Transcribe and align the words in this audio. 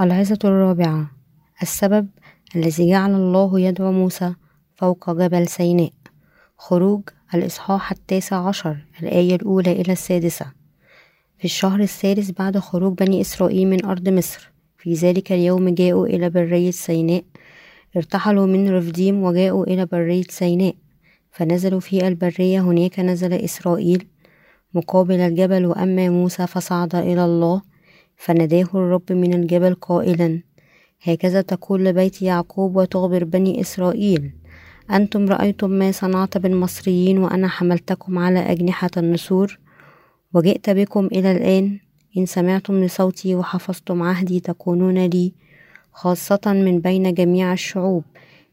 العظة 0.00 0.38
الرابعة 0.44 1.10
السبب 1.62 2.08
الذي 2.56 2.90
جعل 2.90 3.14
الله 3.14 3.60
يدعو 3.60 3.92
موسى 3.92 4.34
فوق 4.74 5.10
جبل 5.10 5.48
سيناء. 5.48 5.90
خروج 6.58 7.02
الإصحاح 7.34 7.92
التاسع 7.92 8.48
عشر 8.48 8.76
الآية 9.02 9.34
الأولى 9.34 9.72
إلى 9.72 9.92
السادسة. 9.92 10.46
في 11.38 11.44
الشهر 11.44 11.80
الثالث 11.80 12.30
بعد 12.30 12.58
خروج 12.58 12.98
بني 12.98 13.20
إسرائيل 13.20 13.68
من 13.68 13.84
أرض 13.84 14.08
مصر 14.08 14.52
في 14.78 14.94
ذلك 14.94 15.32
اليوم 15.32 15.68
جاءوا 15.68 16.06
إلى 16.06 16.30
برية 16.30 16.70
سيناء. 16.70 17.24
ارتحلوا 17.96 18.46
من 18.46 18.76
رفديم 18.76 19.22
وجاءوا 19.22 19.64
إلى 19.64 19.86
برية 19.86 20.24
سيناء. 20.28 20.74
فنزلوا 21.30 21.80
في 21.80 22.08
البرية 22.08 22.60
هناك 22.60 23.00
نزل 23.00 23.32
إسرائيل 23.32 24.06
مقابل 24.74 25.20
الجبل 25.20 25.66
وأما 25.66 26.08
موسى 26.08 26.46
فصعد 26.46 26.94
إلى 26.94 27.24
الله. 27.24 27.69
فناداه 28.20 28.68
الرب 28.74 29.12
من 29.12 29.34
الجبل 29.34 29.74
قائلا 29.74 30.40
هكذا 31.02 31.40
تقول 31.40 31.84
لبيت 31.84 32.22
يعقوب 32.22 32.76
وتخبر 32.76 33.24
بني 33.24 33.60
إسرائيل 33.60 34.30
أنتم 34.90 35.28
رأيتم 35.28 35.70
ما 35.70 35.92
صنعت 35.92 36.38
بالمصريين 36.38 37.18
وأنا 37.18 37.48
حملتكم 37.48 38.18
على 38.18 38.38
أجنحة 38.38 38.90
النسور؟ 38.96 39.58
وجئت 40.34 40.70
بكم 40.70 41.06
إلى 41.06 41.32
الآن 41.32 41.78
إن 42.16 42.26
سمعتم 42.26 42.84
لصوتي 42.84 43.34
وحفظتم 43.34 44.02
عهدي 44.02 44.40
تكونون 44.40 45.06
لي 45.06 45.32
خاصة 45.92 46.40
من 46.46 46.78
بين 46.78 47.14
جميع 47.14 47.52
الشعوب 47.52 48.04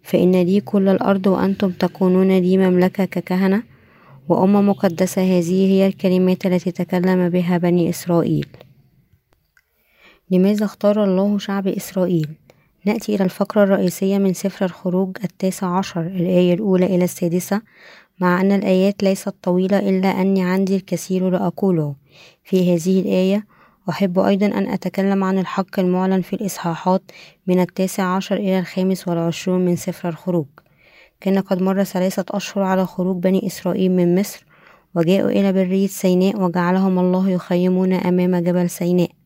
فإن 0.04 0.32
لي 0.42 0.62
كل 0.62 0.88
الأرض 0.90 1.28
وأنتم 1.28 1.72
تكونون 1.72 2.38
لي 2.38 2.58
مملكة 2.58 3.06
ككهنة 3.06 3.64
وأمة 4.30 4.62
مقدسة 4.62 5.22
هذه 5.22 5.72
هي 5.72 5.88
الكلمات 5.88 6.46
التي 6.46 6.72
تكلم 6.72 7.30
بها 7.30 7.58
بني 7.58 7.90
إسرائيل. 7.90 8.48
لماذا 10.32 10.66
اختار 10.66 11.04
الله 11.04 11.38
شعب 11.38 11.68
إسرائيل؟ 11.68 12.28
نأتي 12.86 13.16
إلى 13.16 13.24
الفقرة 13.24 13.64
الرئيسية 13.64 14.18
من 14.18 14.34
سفر 14.34 14.66
الخروج 14.66 15.18
التاسع 15.24 15.78
عشر 15.78 16.02
الآية 16.02 16.54
الأولى 16.54 16.86
إلى 16.86 17.04
السادسة 17.04 17.62
مع 18.20 18.42
أن 18.42 18.52
الآيات 18.52 19.04
ليست 19.04 19.34
طويلة 19.44 19.80
إلا 19.90 20.08
أني 20.22 20.44
عندي 20.44 20.76
الكثير 20.76 21.30
لأقوله. 21.30 21.96
في 22.44 22.74
هذه 22.74 23.00
الآية 23.00 23.46
أحب 23.90 24.20
أيضا 24.20 24.46
أن 24.46 24.68
أتكلم 24.68 25.24
عن 25.24 25.40
الحق 25.40 25.80
المعلن 25.80 26.22
في 26.22 26.34
الإصحاحات 26.34 27.02
من 27.48 27.60
التاسع 27.60 28.04
عشر 28.04 28.36
إلى 28.36 28.60
الخامس 28.60 29.08
والعشرون 29.08 29.66
من 29.66 29.76
سفر 29.76 30.10
الخروج. 30.10 30.46
كان 31.22 31.40
قد 31.40 31.62
مر 31.62 31.84
ثلاثة 31.84 32.26
أشهر 32.32 32.64
على 32.64 32.86
خروج 32.86 33.24
بني 33.24 33.48
إسرائيل 33.48 33.92
من 33.92 34.20
مصر 34.20 34.46
وجاءوا 34.96 35.30
إلى 35.30 35.54
برية 35.54 35.88
سيناء 35.88 36.42
وجعلهم 36.42 37.00
الله 37.00 37.30
يخيمون 37.30 37.94
أمام 37.94 38.36
جبل 38.36 38.70
سيناء. 38.70 39.17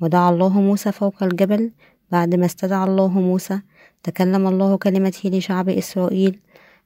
ودعا 0.00 0.30
الله 0.30 0.60
موسى 0.60 0.92
فوق 0.92 1.22
الجبل. 1.22 1.72
بعدما 2.12 2.46
استدعى 2.46 2.84
الله 2.84 3.08
موسى 3.08 3.60
تكلم 4.02 4.46
الله 4.46 4.76
كلمته 4.76 5.30
لشعب 5.30 5.68
إسرائيل. 5.68 6.38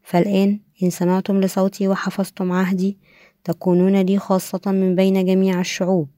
فالآن 0.03 0.61
إن 0.83 0.91
سمعتم 0.91 1.41
لصوتي 1.41 1.89
وحفظتم 1.89 2.53
عهدي 2.53 2.99
تكونون 3.45 4.01
لي 4.01 4.19
خاصة 4.19 4.61
من 4.67 4.95
بين 4.95 5.25
جميع 5.25 5.61
الشعوب. 5.61 6.09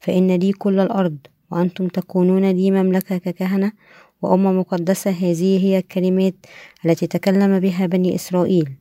فإن 0.00 0.30
لي 0.30 0.52
كل 0.52 0.80
الأرض 0.80 1.16
وأنتم 1.50 1.88
تكونون 1.88 2.50
لي 2.50 2.70
مملكة 2.70 3.18
ككهنة 3.18 3.72
وأمة 4.22 4.52
مقدسة 4.52 5.10
هذه 5.10 5.64
هي 5.64 5.78
الكلمات 5.78 6.34
التي 6.84 7.06
تكلم 7.06 7.60
بها 7.60 7.86
بني 7.86 8.14
إسرائيل. 8.14 8.76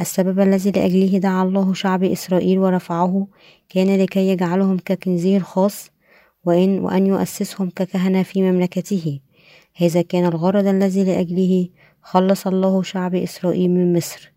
السبب 0.00 0.40
الذي 0.40 0.70
لأجله 0.70 1.18
دعا 1.18 1.42
الله 1.42 1.72
شعب 1.72 2.04
إسرائيل 2.04 2.58
ورفعه 2.58 3.26
كان 3.68 3.96
لكي 4.02 4.28
يجعلهم 4.28 4.78
ككنزه 4.78 5.36
الخاص 5.36 5.90
وإن 6.44 6.78
وأن 6.78 7.06
يؤسسهم 7.06 7.70
ككهنة 7.70 8.22
في 8.22 8.42
مملكته. 8.42 9.20
هذا 9.76 10.02
كان 10.02 10.26
الغرض 10.26 10.66
الذي 10.66 11.04
لأجله 11.04 11.68
خلص 12.02 12.46
الله 12.46 12.82
شعب 12.82 13.14
إسرائيل 13.14 13.70
من 13.70 13.96
مصر. 13.96 14.32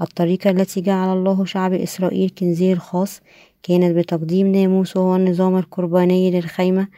الطريقة 0.00 0.50
التي 0.50 0.80
جعل 0.80 1.16
الله 1.16 1.44
شعب 1.44 1.72
إسرائيل 1.72 2.30
كنزه 2.38 2.72
الخاص 2.72 3.20
كانت 3.62 3.96
بتقديم 3.96 4.46
ناموسه 4.46 5.00
والنظام 5.00 5.56
القرباني 5.56 6.30
للخيمة 6.30 6.88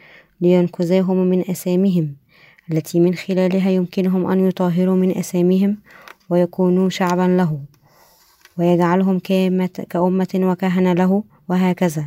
لينقذهم 0.41 1.17
من 1.17 1.49
أسامهم 1.49 2.15
التي 2.71 2.99
من 2.99 3.15
خلالها 3.15 3.69
يمكنهم 3.69 4.31
أن 4.31 4.47
يطهروا 4.47 4.95
من 4.95 5.17
أسامهم 5.17 5.77
ويكونوا 6.29 6.89
شعبا 6.89 7.27
له 7.37 7.59
ويجعلهم 8.57 9.19
كأمة 9.89 10.31
وكهنة 10.35 10.93
له 10.93 11.23
وهكذا. 11.49 12.05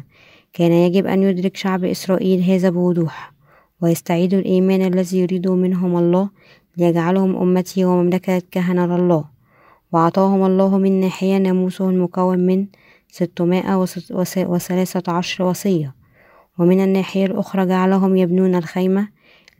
كان 0.52 0.72
يجب 0.72 1.06
أن 1.06 1.22
يدرك 1.22 1.56
شعب 1.56 1.84
إسرائيل 1.84 2.42
هذا 2.42 2.70
بوضوح 2.70 3.32
ويستعيدوا 3.80 4.38
الإيمان 4.38 4.82
الذي 4.94 5.18
يريده 5.18 5.54
منهم 5.54 5.96
الله 5.96 6.30
ليجعلهم 6.76 7.36
أمته 7.36 7.84
ومملكة 7.84 8.42
كهنة 8.50 8.86
لله 8.86 9.24
وأعطاهم 9.92 10.44
الله 10.44 10.78
من 10.78 11.00
ناحية 11.00 11.36
ناموسه 11.36 11.90
المكون 11.90 12.38
من 12.38 12.66
ستمائة 13.08 13.86
وثلاثة 14.38 15.12
عشر 15.12 15.44
وصية. 15.44 15.94
ومن 16.58 16.80
الناحية 16.80 17.26
الأخرى 17.26 17.66
جعلهم 17.66 18.16
يبنون 18.16 18.54
الخيمة. 18.54 19.08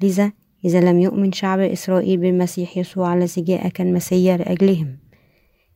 لذا 0.03 0.33
إذا 0.65 0.81
لم 0.81 1.01
يؤمن 1.01 1.33
شعب 1.33 1.61
إسرائيل 1.61 2.21
بالمسيح 2.21 2.79
يسوع 2.79 3.15
الذي 3.15 3.43
جاء 3.43 3.69
كالمسيا 3.69 4.37
لأجلهم 4.37 4.99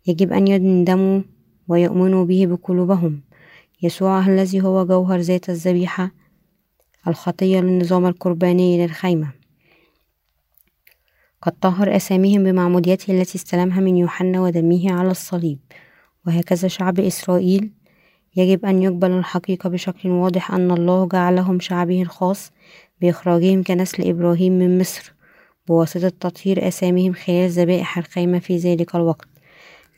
يجب 0.07 0.33
أن 0.33 0.49
يندموا 0.49 1.21
ويؤمنوا 1.69 2.25
به 2.25 2.47
بقلوبهم. 2.47 3.26
يسوع 3.83 4.27
الذي 4.27 4.63
هو 4.63 4.87
جوهر 4.87 5.19
ذات 5.19 5.51
الذبيحة 5.51 6.11
الخطية 7.09 7.61
للنظام 7.61 8.07
القرباني 8.07 8.87
للخيمة 8.87 9.33
قد 11.43 11.53
طهر 11.53 11.97
أساميهم 11.97 12.45
بمعموديته 12.45 13.21
التي 13.21 13.39
استلمها 13.39 13.81
من 13.81 13.97
يوحنا 13.97 14.41
ودمه 14.41 14.93
على 14.93 15.11
الصليب. 15.11 15.59
وهكذا 16.27 16.69
شعب 16.69 17.01
إسرائيل 17.01 17.71
يجب 18.37 18.65
أن 18.65 18.83
يقبل 18.83 19.11
الحقيقة 19.11 19.71
بشكل 19.71 20.09
واضح 20.09 20.51
أن 20.51 20.71
الله 20.71 21.09
جعلهم 21.09 21.61
شعبه 21.61 22.03
الخاص 22.03 22.53
بإخراجهم 23.01 23.63
كنسل 23.63 24.09
إبراهيم 24.09 24.53
من 24.53 24.79
مصر 24.79 25.15
بواسطة 25.69 26.09
تطهير 26.09 26.69
أساميهم 26.69 27.13
خلال 27.13 27.51
ذبائح 27.51 27.99
الخيمة 27.99 28.39
في 28.39 28.57
ذلك 28.57 28.95
الوقت. 28.95 29.29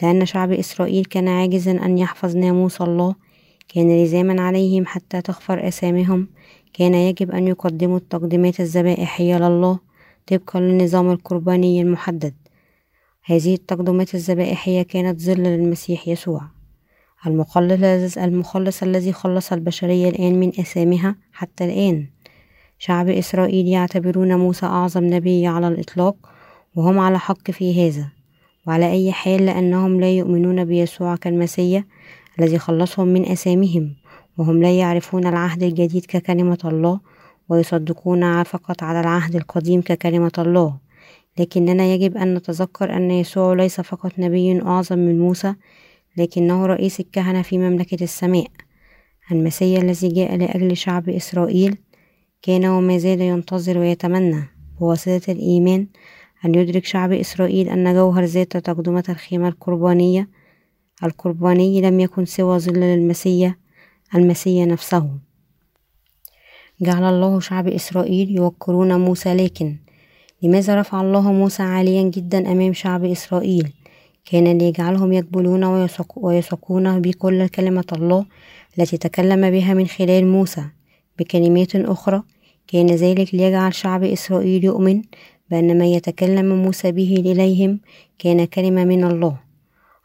لأن 0.03 0.27
شعب 0.27 0.53
إسرائيل 0.53 1.05
كان 1.05 1.28
عاجزا 1.28 1.71
أن 1.71 1.99
يحفظ 1.99 2.37
ناموس 2.37 2.83
الله 2.83 3.28
كان 3.68 4.04
لزاما 4.04 4.42
عليهم 4.42 4.86
حتى 4.86 5.20
تغفر 5.20 5.68
أسامهم. 5.68 6.28
كان 6.72 6.94
يجب 6.94 7.30
أن 7.30 7.48
يقدموا 7.48 7.96
التقديمات 7.96 8.60
الذبائحية 8.60 9.38
لله 9.38 9.78
طبقا 10.26 10.60
للنظام 10.60 11.10
القرباني 11.10 11.82
المحدد. 11.82 12.34
هذه 13.24 13.54
التقدمات 13.54 14.14
الذبائحية 14.14 14.82
كانت 14.82 15.20
ظل 15.20 15.42
للمسيح 15.42 16.08
يسوع. 16.08 16.42
المخلص, 17.26 18.18
المخلص 18.18 18.82
الذي 18.82 19.12
خلص 19.12 19.52
البشرية 19.52 20.08
الآن 20.08 20.40
من 20.40 20.48
أثامها 20.48 21.16
حتى 21.32 21.64
الآن. 21.64 22.06
شعب 22.78 23.08
إسرائيل 23.08 23.68
يعتبرون 23.68 24.34
موسى 24.34 24.66
أعظم 24.66 25.04
نبي 25.04 25.46
على 25.46 25.68
الإطلاق 25.68 26.16
وهم 26.74 26.98
على 26.98 27.18
حق 27.18 27.50
في 27.50 27.88
هذا. 27.88 28.08
وعلى 28.66 28.90
أي 28.92 29.12
حال 29.12 29.46
لأنهم 29.46 30.00
لا 30.00 30.10
يؤمنون 30.10 30.64
بيسوع 30.64 31.16
كالمسيا 31.16 31.84
الذي 32.41 32.59
خلصهم 32.59 33.09
من 33.09 33.31
أثامهم 33.31 33.94
وهم 34.38 34.62
لا 34.62 34.78
يعرفون 34.78 35.26
العهد 35.26 35.62
الجديد 35.62 36.04
ككلمة 36.06 36.59
الله 36.65 37.00
ويصدقون 37.49 38.43
فقط 38.43 38.82
على 38.82 39.00
العهد 39.00 39.37
القديم 39.37 39.81
ككلمة 39.81 40.32
الله. 40.38 40.77
لكننا 41.38 41.84
يجب 41.84 42.16
أن 42.16 42.34
نتذكر 42.34 42.97
أن 42.97 43.10
يسوع 43.10 43.54
ليس 43.54 43.81
فقط 43.81 44.12
نبي 44.19 44.62
أعظم 44.62 44.98
من 44.98 45.19
موسى 45.19 45.54
لكنه 46.16 46.66
رئيس 46.66 47.01
الكهنة 47.01 47.42
في 47.42 47.59
مملكة 47.59 48.04
السماء. 48.04 48.47
المسيا 49.33 49.78
الذي 49.78 50.09
جاء 50.09 50.36
لأجل 50.36 50.77
شعب 50.77 51.09
إسرائيل 51.09 51.77
كان 52.42 52.65
وما 52.65 52.98
زال 52.98 53.21
ينتظر 53.21 53.78
ويتمنى. 53.78 54.45
بواسطة 54.80 55.33
الإيمان 55.33 55.86
أن 56.45 56.54
يدرك 56.54 56.84
شعب 56.84 57.12
إسرائيل 57.12 57.68
أن 57.68 57.95
جوهر 57.95 58.24
ذات 58.24 58.57
تقدمة 58.57 59.04
الخيمة 59.09 59.48
القربانية 59.48 60.28
القرباني 61.04 61.80
لم 61.80 62.00
يكن 62.00 62.24
سوى 62.24 62.59
ظل 62.59 62.80
للمسيا 62.80 63.56
المسيا 64.15 64.65
نفسه. 64.65 65.10
جعل 66.80 67.04
الله 67.04 67.41
شعب 67.41 67.68
إسرائيل 67.68 68.30
يوقرون 68.30 69.00
موسى 69.00 69.34
لكن 69.34 69.77
لماذا 70.42 70.80
رفع 70.80 71.00
الله 71.00 71.33
موسى 71.33 71.62
عاليا 71.62 72.03
جدا 72.03 72.53
أمام 72.53 72.72
شعب 72.72 73.04
إسرائيل؟ 73.04 73.72
كان 74.24 74.59
ليجعلهم 74.59 75.12
يقبلون 75.12 75.65
ويثقون 76.16 77.00
بكل 77.00 77.48
كلمة 77.48 77.84
الله 77.92 78.27
التي 78.78 78.97
تكلم 78.97 79.50
بها 79.50 79.74
من 79.74 79.86
خلال 79.86 80.27
موسى. 80.27 80.65
بكلمات 81.18 81.77
أخرى 81.77 82.22
كان 82.68 82.86
ذلك 82.86 83.34
ليجعل 83.34 83.74
شعب 83.74 84.03
إسرائيل 84.04 84.65
يؤمن 84.65 85.03
بأن 85.50 85.78
ما 85.78 85.86
يتكلم 85.86 86.62
موسى 86.62 86.92
به 86.92 87.22
إليهم 87.27 87.80
كان 88.18 88.45
كلمة 88.45 88.84
من 88.84 89.04
الله. 89.04 89.47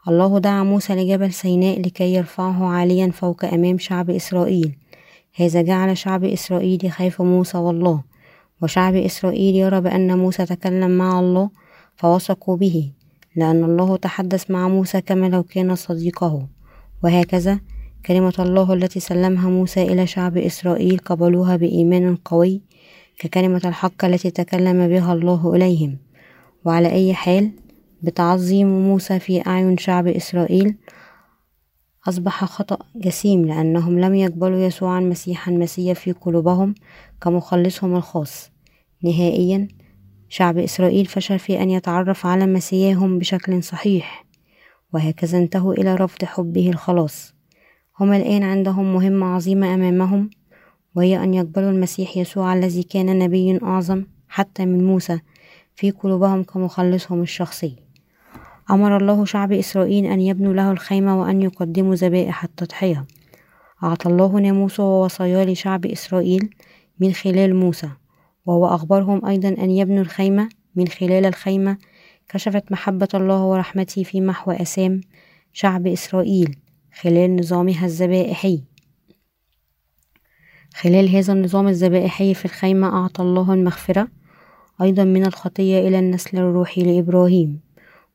الله 0.08 0.38
دعا 0.38 0.62
موسى 0.62 0.94
لجبل 0.94 1.32
سيناء 1.32 1.80
لكي 1.80 2.14
يرفعه 2.14 2.66
عاليا 2.66 3.10
فوق 3.10 3.44
أمام 3.44 3.78
شعب 3.78 4.10
إسرائيل. 4.10 4.76
هذا 5.34 5.62
جعل 5.62 5.96
شعب 5.96 6.24
إسرائيل 6.24 6.84
يخاف 6.84 7.22
موسى 7.22 7.58
والله. 7.58 8.02
وشعب 8.62 8.94
إسرائيل 8.94 9.54
يرى 9.56 9.80
بأن 9.80 10.18
موسى 10.18 10.46
تكلم 10.46 10.90
مع 10.90 11.20
الله 11.20 11.50
فوثقوا 11.96 12.56
به 12.56 12.92
لأن 13.36 13.64
الله 13.64 13.96
تحدث 13.96 14.50
مع 14.50 14.68
موسى 14.68 15.00
كما 15.00 15.26
لو 15.26 15.42
كان 15.42 15.74
صديقه. 15.74 16.46
وهكذا 17.04 17.60
كلمة 18.06 18.34
الله 18.38 18.72
التي 18.72 19.00
سلمها 19.00 19.50
موسى 19.50 19.82
إلى 19.82 20.06
شعب 20.06 20.36
إسرائيل 20.36 20.98
قبلوها 20.98 21.56
بإيمان 21.56 22.16
قوي 22.16 22.60
ككلمة 23.18 23.60
الحق 23.64 24.04
التي 24.04 24.30
تكلم 24.30 24.88
بها 24.88 25.12
الله 25.12 25.54
إليهم. 25.54 25.98
وعلى 26.64 26.92
أي 26.92 27.14
حال 27.14 27.50
بتعظيم 28.04 28.68
موسى 28.68 29.18
في 29.18 29.46
أعين 29.46 29.78
شعب 29.78 30.06
إسرائيل 30.06 30.76
أصبح 32.08 32.44
خطأ 32.44 32.78
جسيم 32.96 33.44
لأنهم 33.44 34.00
لم 34.00 34.14
يقبلوا 34.14 34.58
يسوعا 34.58 35.00
مسيحا 35.00 35.52
مسيا 35.52 35.94
في 35.94 36.12
قلوبهم 36.12 36.74
كمخلصهم 37.20 37.96
الخاص. 37.96 38.50
نهائيا 39.02 39.68
شعب 40.28 40.58
إسرائيل 40.58 41.06
فشل 41.06 41.38
في 41.38 41.62
أن 41.62 41.70
يتعرف 41.70 42.26
على 42.26 42.46
مسياهم 42.46 43.18
بشكل 43.18 43.62
صحيح 43.62 44.24
وهكذا 44.92 45.38
انتهوا 45.38 45.74
إلى 45.74 45.94
رفض 45.94 46.24
حبه 46.24 46.70
الخلاص. 46.70 47.34
هم 48.00 48.12
الآن 48.12 48.42
عندهم 48.42 48.94
مهمة 48.94 49.26
عظيمة 49.26 49.74
أمامهم 49.74 50.30
وهي 50.94 51.24
أن 51.24 51.34
يقبلوا 51.34 51.70
المسيح 51.70 52.16
يسوع 52.16 52.54
الذي 52.54 52.82
كان 52.82 53.18
نبي 53.18 53.58
أعظم 53.62 54.04
حتى 54.28 54.66
من 54.66 54.84
موسى 54.84 55.20
في 55.74 55.90
قلوبهم 55.90 56.42
كمخلصهم 56.42 57.22
الشخصي. 57.22 57.83
أمر 58.70 58.96
الله 58.96 59.24
شعب 59.24 59.52
إسرائيل 59.52 60.06
أن 60.06 60.20
يبنوا 60.20 60.54
له 60.54 60.70
الخيمة 60.72 61.20
وأن 61.20 61.42
يقدموا 61.42 61.94
ذبائح 61.94 62.44
التضحية. 62.44 63.06
أعطى 63.82 64.08
الله 64.08 64.40
ناموسه 64.40 64.84
ووصاياه 64.84 65.44
لشعب 65.44 65.86
إسرائيل 65.86 66.50
من 67.00 67.12
خلال 67.12 67.56
موسى 67.56 67.90
وهو 68.46 68.66
أخبرهم 68.66 69.26
أيضا 69.26 69.48
أن 69.48 69.70
يبنوا 69.70 70.02
الخيمة 70.02 70.48
من 70.76 70.88
خلال 70.88 71.26
الخيمة. 71.26 71.78
كشفت 72.28 72.72
محبة 72.72 73.08
الله 73.14 73.44
ورحمته 73.44 74.02
في 74.02 74.20
محو 74.20 74.50
أسام 74.50 75.00
شعب 75.52 75.86
إسرائيل 75.86 76.56
خلال 77.00 77.36
نظامها 77.36 77.86
الذبائحي. 77.86 78.62
خلال 80.74 81.08
هذا 81.16 81.32
النظام 81.32 81.68
الذبائحي 81.68 82.34
في 82.34 82.44
الخيمة 82.44 83.02
أعطى 83.02 83.22
الله 83.22 83.54
المغفرة 83.54 84.08
أيضا 84.82 85.04
من 85.04 85.26
الخطية 85.26 85.88
إلى 85.88 85.98
النسل 85.98 86.38
الروحي 86.38 86.82
لإبراهيم. 86.82 87.63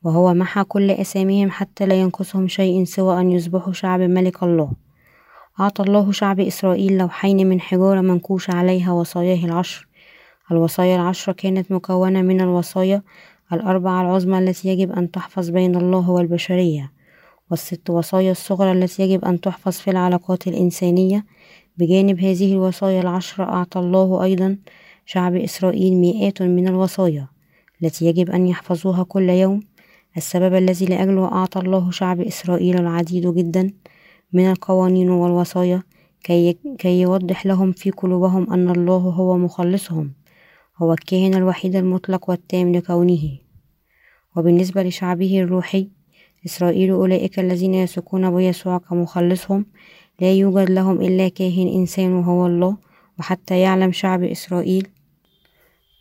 وهو 0.03 0.33
محى 0.33 0.63
كل 0.63 0.91
أساميهم 0.91 1.51
حتى 1.51 1.85
لا 1.85 1.95
ينقصهم 1.95 2.47
شيء 2.47 2.83
سوى 2.83 3.21
أن 3.21 3.31
يصبحوا 3.31 3.73
شعب 3.73 3.99
ملك 3.99 4.43
الله. 4.43 4.71
أعطى 5.59 5.83
الله 5.83 6.11
شعب 6.11 6.39
إسرائيل 6.39 6.97
لوحين 6.97 7.49
من 7.49 7.61
حجارة 7.61 8.01
منكوش 8.01 8.49
عليها 8.49 8.91
وصاياه 8.91 9.45
العشر. 9.45 9.87
الوصايا 10.51 10.95
العشرة 10.95 11.33
كانت 11.33 11.71
مكونة 11.71 12.21
من 12.21 12.41
الوصايا 12.41 13.01
الأربعة 13.53 14.01
العظمى 14.01 14.39
التي 14.39 14.69
يجب 14.69 14.91
أن 14.91 15.11
تحفظ 15.11 15.49
بين 15.49 15.75
الله 15.75 16.09
والبشرية 16.09 16.91
والست 17.51 17.89
وصايا 17.89 18.31
الصغرى 18.31 18.71
التي 18.71 19.03
يجب 19.03 19.25
أن 19.25 19.41
تحفظ 19.41 19.71
في 19.71 19.91
العلاقات 19.91 20.47
الإنسانية. 20.47 21.25
بجانب 21.77 22.19
هذه 22.19 22.53
الوصايا 22.53 23.01
العشرة 23.01 23.43
أعطى 23.43 23.79
الله 23.79 24.23
أيضا 24.23 24.57
شعب 25.05 25.35
إسرائيل 25.35 25.93
مئات 25.97 26.41
من 26.41 26.67
الوصايا 26.67 27.27
التي 27.83 28.05
يجب 28.05 28.29
أن 28.29 28.47
يحفظوها 28.47 29.03
كل 29.03 29.29
يوم 29.29 29.61
السبب 30.19 30.55
الذي 30.55 30.85
لأجله 30.85 31.25
أعطى 31.25 31.59
الله 31.59 31.91
شعب 31.91 32.21
إسرائيل 32.21 32.79
العديد 32.79 33.27
جدا 33.27 33.73
من 34.33 34.51
القوانين 34.51 35.09
والوصايا 35.09 35.83
كي, 36.23 36.57
كي 36.77 37.01
يوضح 37.01 37.45
لهم 37.45 37.71
في 37.71 37.91
قلوبهم 37.91 38.53
أن 38.53 38.69
الله 38.69 38.97
هو 38.97 39.37
مخلصهم 39.37 40.13
هو 40.77 40.93
الكاهن 40.93 41.33
الوحيد 41.33 41.75
المطلق 41.75 42.29
والتام 42.29 42.75
لكونه. 42.75 43.37
وبالنسبة 44.35 44.83
لشعبه 44.83 45.39
الروحي 45.39 45.89
إسرائيل 46.45 46.91
أولئك 46.91 47.39
الذين 47.39 47.73
يثقون 47.73 48.35
بيسوع 48.35 48.77
كمخلصهم 48.77 49.65
لا 50.21 50.33
يوجد 50.33 50.69
لهم 50.71 51.01
إلا 51.01 51.29
كاهن 51.29 51.67
إنسان 51.67 52.13
وهو 52.13 52.45
الله 52.47 52.77
وحتى 53.19 53.59
يعلم 53.59 53.91
شعب 53.91 54.23
إسرائيل 54.23 54.87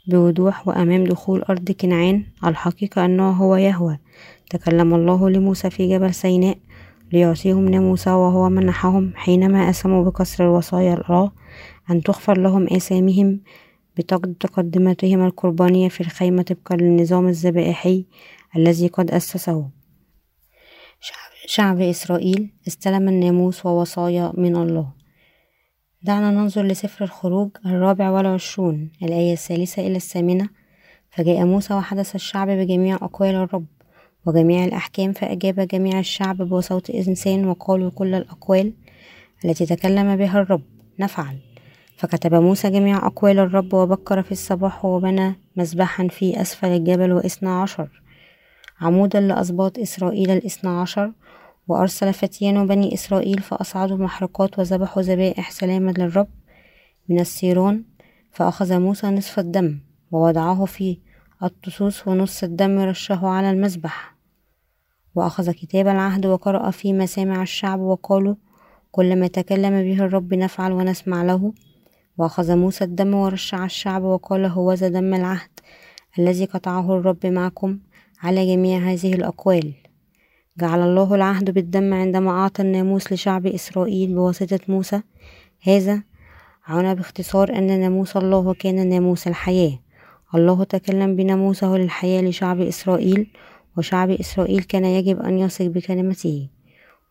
بوضوح 0.09 0.69
وأمام 0.69 1.05
دخول 1.05 1.43
أرض 1.43 1.71
كنعان 1.71 2.25
الحقيقة 2.45 3.05
أنه 3.05 3.31
هو 3.31 3.57
يهوى. 3.57 3.99
تكلم 4.51 4.95
الله 4.95 5.31
لموسى 5.31 5.71
في 5.71 5.89
جبل 5.89 6.15
سيناء 6.15 6.59
ليعطيهم 7.13 7.69
ناموسا 7.69 8.15
وهو 8.15 8.49
منحهم 8.49 9.13
حينما 9.15 9.71
أسموا 9.71 10.05
بكسر 10.05 10.45
الوصايا 10.45 10.95
الله 10.95 11.31
أن 11.91 12.03
تغفر 12.03 12.39
لهم 12.39 12.67
آثامهم 12.67 13.41
بتقدمتهم 13.97 15.27
القربانية 15.27 15.89
في 15.89 16.01
الخيمة 16.01 16.43
طبقا 16.43 16.77
للنظام 16.77 17.29
الذبائحي 17.29 18.05
الذي 18.57 18.89
قد 18.89 19.11
أسسه. 19.11 19.69
شعب, 21.01 21.31
شعب 21.47 21.81
إسرائيل 21.81 22.51
استلم 22.69 23.09
الناموس 23.09 23.67
ووصايا 23.67 24.33
من 24.37 24.57
الله. 24.57 24.98
دعنا 26.03 26.31
ننظر 26.31 26.63
لسفر 26.63 27.05
الخروج 27.05 27.51
الرابع 27.67 28.11
والعشرون 28.11 28.91
الآية 29.03 29.33
الثالثة 29.33 29.87
إلى 29.87 29.97
الثامنة. 29.97 30.49
فجاء 31.11 31.45
موسى 31.45 31.75
وحدث 31.75 32.15
الشعب 32.15 32.51
بجميع 32.51 32.97
أقوال 32.97 33.35
الرب 33.35 33.67
وجميع 34.27 34.65
الأحكام 34.65 35.13
فأجاب 35.13 35.61
جميع 35.61 35.99
الشعب 35.99 36.37
بصوت 36.37 36.91
إنسان 36.91 37.45
وقالوا 37.45 37.91
كل 37.91 38.15
الأقوال 38.15 38.73
التي 39.45 39.67
تكلم 39.67 40.17
بها 40.17 40.41
الرب 40.41 40.63
نفعل. 40.99 41.39
فكتب 41.97 42.35
موسى 42.35 42.71
جميع 42.71 43.07
أقوال 43.07 43.39
الرب 43.39 43.75
وبكر 43.75 44.23
في 44.23 44.33
الصباح 44.33 44.85
وبنى 44.85 45.35
مذبحا 45.57 46.09
في 46.09 46.41
أسفل 46.41 46.69
الجبل 46.69 47.13
واثنى 47.13 47.49
عشر. 47.51 48.03
عمودا 48.81 49.21
لأسباط 49.21 49.79
إسرائيل 49.79 50.31
الاثنى 50.31 50.71
عشر 50.71 51.13
وأرسل 51.69 52.13
فتيان 52.13 52.67
بني 52.67 52.95
إسرائيل 52.95 53.39
فأصعدوا 53.39 53.97
محرقات 53.97 54.59
وذبحوا 54.59 55.03
ذبائح 55.03 55.51
سلاما 55.51 55.91
للرب 55.91 56.29
من 57.09 57.21
السيرون 57.21 57.85
فأخذ 58.31 58.79
موسى 58.79 59.07
نصف 59.07 59.39
الدم 59.39 59.79
ووضعه 60.11 60.65
في 60.65 60.99
الطصوص 61.43 62.09
ونص 62.09 62.43
الدم 62.43 62.79
رشه 62.79 63.27
على 63.27 63.51
المذبح. 63.51 64.15
وأخذ 65.15 65.51
كتاب 65.51 65.89
العهد 65.89 66.27
وقرأ 66.27 66.71
في 66.71 66.93
مسامع 66.93 67.43
الشعب 67.43 67.81
وقالوا 67.81 68.35
كل 68.91 69.17
ما 69.21 69.27
تكلم 69.27 69.83
به 69.83 70.05
الرب 70.05 70.35
نفعل 70.35 70.73
ونسمع 70.73 71.23
له. 71.23 71.53
وأخذ 72.19 72.57
موسى 72.57 72.85
الدم 72.85 73.15
ورش 73.15 73.55
على 73.55 73.67
الشعب 73.67 74.03
وقال 74.03 74.45
هوذا 74.47 74.89
دم 74.89 75.15
العهد 75.15 75.51
الذي 76.19 76.45
قطعه 76.45 76.99
الرب 76.99 77.27
معكم 77.27 77.79
على 78.23 78.55
جميع 78.55 78.79
هذه 78.79 79.15
الأقوال. 79.15 79.88
جعل 80.61 80.83
الله 80.83 81.15
العهد 81.15 81.51
بالدم 81.51 81.95
عندما 81.95 82.31
أعطى 82.31 82.63
الناموس 82.63 83.13
لشعب 83.13 83.47
إسرائيل 83.47 84.15
بواسطة 84.15 84.61
موسى. 84.69 85.03
هذا 85.63 86.03
عنى 86.67 86.95
باختصار 86.95 87.59
أن 87.59 87.81
ناموس 87.81 88.17
الله 88.17 88.55
كان 88.55 88.89
ناموس 88.89 89.27
الحياة. 89.27 89.79
الله 90.35 90.65
تكلم 90.65 91.17
بناموسه 91.17 91.77
للحياة 91.77 92.23
لشعب 92.23 92.61
إسرائيل 92.61 93.31
وشعب 93.77 94.11
إسرائيل 94.11 94.63
كان 94.63 94.85
يجب 94.85 95.21
أن 95.21 95.39
يثق 95.39 95.67
بكلمته. 95.67 96.49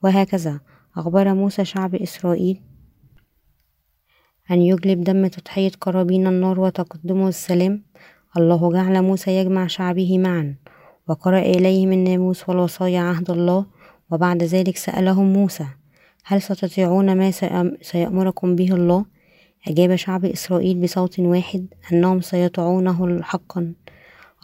وهكذا 0.04 0.60
أخبر 0.98 1.34
موسى 1.34 1.66
شعب 1.66 1.96
إسرائيل 1.96 2.62
أن 4.52 4.62
يجلب 4.62 5.04
دم 5.04 5.28
تضحية 5.28 5.72
قرابين 5.82 6.28
النار 6.28 6.60
وتقدمه 6.60 7.28
السلام. 7.28 7.84
الله 8.38 8.72
جعل 8.72 9.02
موسى 9.02 9.32
يجمع 9.32 9.68
شعبه 9.68 10.18
معا. 10.18 10.56
وقرأ 11.08 11.40
إليهم 11.40 11.92
الناموس 11.92 12.50
والوصايا 12.50 13.00
عهد 13.00 13.32
الله 13.32 13.66
وبعد 14.12 14.44
ذلك 14.44 14.78
سألهم 14.78 15.34
موسى 15.34 15.66
هل 16.26 16.42
ستطيعون 16.42 17.18
ما 17.18 17.32
سيأمركم 17.82 18.56
به 18.56 18.74
الله؟ 18.74 19.06
أجاب 19.68 19.96
شعب 19.96 20.26
إسرائيل 20.26 20.82
بصوت 20.82 21.20
واحد 21.20 21.68
أنهم 21.92 22.22
سيطيعونه 22.22 23.22
حقا. 23.22 23.74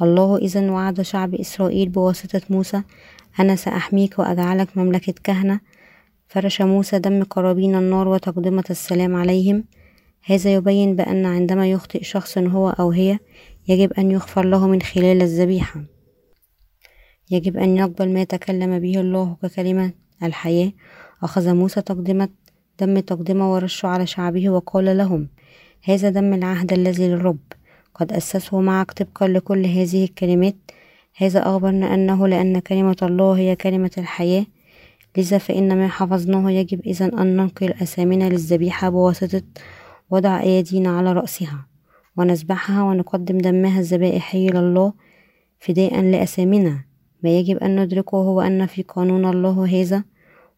الله 0.01 0.38
إذا 0.38 0.72
وعد 0.72 1.01
شعب 1.01 1.36
إسرائيل 1.36 1.89
بواسطة 1.89 2.41
موسى 2.50 2.84
أنا 3.39 3.55
سأحميك 3.55 4.20
وأجعلك 4.20 4.77
مملكة 4.77 5.13
كهنة. 5.24 5.60
فرش 6.27 6.62
موسى 6.62 7.00
دم 7.00 7.24
قرابين 7.24 7.75
النار 7.75 8.08
وتقدمة 8.08 8.63
السلام 8.70 9.15
عليهم. 9.15 9.63
هذا 10.25 10.53
يبين 10.53 10.96
بأن 10.96 11.25
عندما 11.25 11.72
يخطئ 11.72 12.03
شخص 12.03 12.38
هو 12.38 12.70
أو 12.70 12.91
هي 12.91 13.20
يجب 13.67 13.93
أن 13.93 14.12
يغفر 14.12 14.46
له 14.46 14.67
من 14.67 14.82
خلال 14.82 15.22
الذبيحة. 15.22 15.93
يجب 17.34 17.58
أن 17.58 17.78
يقبل 17.78 18.13
ما 18.13 18.24
تكلم 18.24 18.80
به 18.80 19.00
الله 19.00 19.38
ككلمة 19.42 19.92
الحياة. 20.24 20.72
أخذ 21.24 21.54
موسى 21.54 21.82
تقدمة 21.82 22.30
دم 22.80 23.00
تقدمة 23.00 23.54
ورشه 23.54 23.88
على 23.88 24.08
شعبه 24.08 24.50
وقال 24.50 24.98
لهم 24.98 25.28
هذا 25.84 26.10
دم 26.10 26.34
العهد 26.34 26.74
الذي 26.74 27.08
للرب. 27.08 27.40
قد 27.96 28.13
أسسه 28.13 28.62
معك 28.62 28.92
طبقا 28.92 29.28
لكل 29.28 29.66
هذه 29.66 30.04
الكلمات. 30.04 30.56
هذا 31.18 31.40
أخبرنا 31.40 31.94
أنه 31.94 32.28
لأن 32.28 32.60
كلمة 32.60 32.98
الله 33.02 33.38
هي 33.38 33.56
كلمة 33.56 33.92
الحياة. 33.98 34.46
لذا 35.18 35.38
فإن 35.38 35.78
ما 35.78 35.88
حفظناه 35.88 36.52
يجب 36.52 36.82
إذا 36.86 37.06
أن 37.06 37.38
ننقل 37.38 37.74
أسامنا 37.74 38.30
للذبيحة 38.30 38.90
بواسطة 38.90 39.42
وضع 40.10 40.42
أيدينا 40.42 40.98
على 40.98 41.13
رأسها 41.13 41.66
ونذبحها 42.18 42.84
ونقدم 42.84 43.38
دمها 43.38 43.80
الذبائحي 43.80 44.48
لله 44.48 44.94
فداء 45.60 46.02
لأثامنا 46.02 46.93
ما 47.24 47.30
يجب 47.39 47.58
أن 47.58 47.84
ندركه 47.84 48.18
هو 48.18 48.42
أن 48.42 48.65
في 48.65 48.82
قانون 48.82 49.25
الله 49.25 49.82
هذا. 49.82 50.03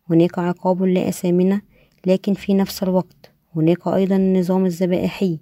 هناك 0.09 0.39
عقاب 0.39 0.83
لأثامنا 0.83 1.61
لكن 2.05 2.33
في 2.33 2.53
نفس 2.53 2.83
الوقت 2.83 3.31
هناك 3.55 3.87
أيضا 3.87 4.15
النظام 4.15 4.65
الذبائحي 4.65 5.39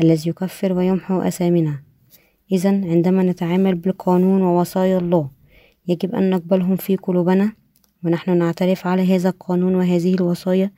الذي 0.00 0.30
يكفر 0.30 0.72
ويمحو 0.72 1.20
أثامنا 1.20 1.82
إذا 2.52 2.68
عندما 2.68 3.22
نتعامل 3.22 3.74
بالقانون 3.74 4.42
ووصايا 4.42 4.98
الله 4.98 5.30
يجب 5.88 6.14
أن 6.14 6.30
نقبلهم 6.30 6.76
في 6.76 6.96
قلوبنا 6.96 7.52
ونحن 8.04 8.38
نعترف 8.38 8.86
على 8.86 9.14
هذا 9.16 9.28
القانون 9.28 9.74
وهذه 9.74 10.14
الوصايا. 10.14 10.70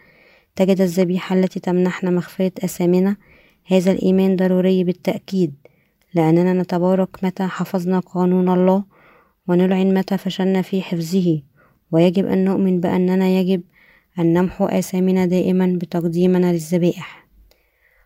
تجد 0.56 0.80
الذبيحة 0.80 1.36
التي 1.36 1.60
تمنحنا 1.60 2.10
مغفرة 2.10 2.52
أثامنا 2.64 3.16
هذا 3.66 3.92
الإيمان 3.92 4.36
ضروري 4.36 4.84
بالتأكيد 4.84 5.54
لأننا 6.14 6.52
نتبارك 6.62 7.24
متى 7.24 7.46
حفظنا 7.46 8.00
قانون 8.00 8.48
الله 8.48 8.84
ونلعن 9.48 9.94
متى 9.94 10.18
فشلنا 10.18 10.62
في 10.62 10.82
حفظه 10.82 11.42
ويجب 11.92 12.26
أن 12.26 12.44
نؤمن 12.44 12.80
بأننا 12.80 13.28
يجب 13.28 13.62
أن 14.18 14.32
نمحو 14.32 14.64
آثامنا 14.64 15.26
دائما 15.26 15.78
بتقديمنا 15.80 16.52
للذبائح. 16.52 17.26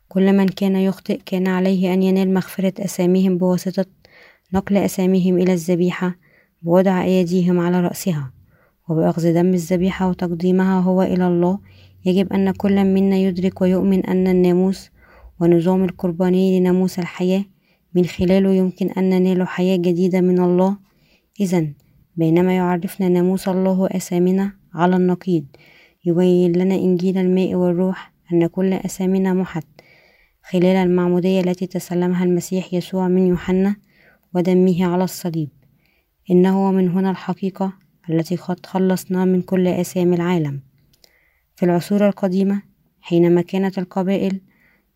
كل 0.09 0.33
من 0.33 0.49
كان 0.49 0.77
يخطئ 0.77 1.21
كان 1.27 1.47
عليه 1.49 1.95
أن 1.95 2.03
ينال 2.03 2.35
مغفرة 2.35 2.85
أساميهم 2.85 3.39
بواسطة 3.39 3.87
نقل 4.53 4.77
أساميهم 4.77 5.39
إلى 5.39 5.53
الذبيحة 5.53 6.17
بوضع 6.63 7.03
أيديهم 7.05 7.61
على 7.61 7.81
رأسها. 7.81 8.31
وبأخذ 8.89 9.35
دم 9.35 9.55
الذبيحة 9.55 10.09
وتقديمها 10.09 10.81
هو 10.81 11.03
إلى 11.03 11.27
الله 11.27 11.59
يجب 12.05 12.33
أن 12.33 12.51
كل 12.51 12.85
منا 12.85 13.17
يدرك 13.17 13.61
ويؤمن 13.61 14.07
أن 14.07 14.27
الناموس 14.27 14.91
ونظام 15.41 15.85
القرباني 15.85 16.61
لناموس 16.61 16.99
الحياة 16.99 17.45
من 17.95 18.05
خلاله 18.05 18.55
يمكن 18.55 18.91
أن 18.91 19.09
ننال 19.09 19.49
حياة 19.49 19.77
جديدة 19.77 20.21
من 20.21 20.39
الله 20.41 20.77
إذا 21.41 21.67
بينما 22.17 22.57
يعرفنا 22.57 23.09
ناموس 23.09 23.49
الله 23.49 23.89
أسامنا 23.91 24.53
على 24.75 24.97
النقيض 24.97 25.45
يبين 26.05 26.53
لنا 26.53 26.75
إنجيل 26.75 27.19
الماء 27.19 27.55
والروح 27.55 28.13
أن 28.33 28.47
كل 28.47 28.73
أسامنا 28.73 29.35
محت. 29.35 29.67
خلال 30.43 30.77
المعمودية 30.77 31.41
التي 31.41 31.67
تسلمها 31.67 32.25
المسيح 32.25 32.75
يسوع 32.75 33.09
من 33.09 33.27
يوحنا 33.27 33.77
ودمه 34.35 34.87
على 34.87 35.05
الصليب. 35.05 35.49
إنه 36.31 36.73
من 36.73 36.89
هنا 36.89 37.11
الحقيقة 37.11 37.73
التي 38.11 38.37
قد 38.37 38.67
خلصنا 38.67 39.25
من 39.25 39.43
كل 39.43 39.69
أسامي 39.69 40.17
العالم. 40.17 40.61
في 41.57 41.63
العصور 41.63 42.07
القديمة 42.09 42.63
حينما 43.01 43.43
كانت 43.43 43.79
القبائل 43.79 44.41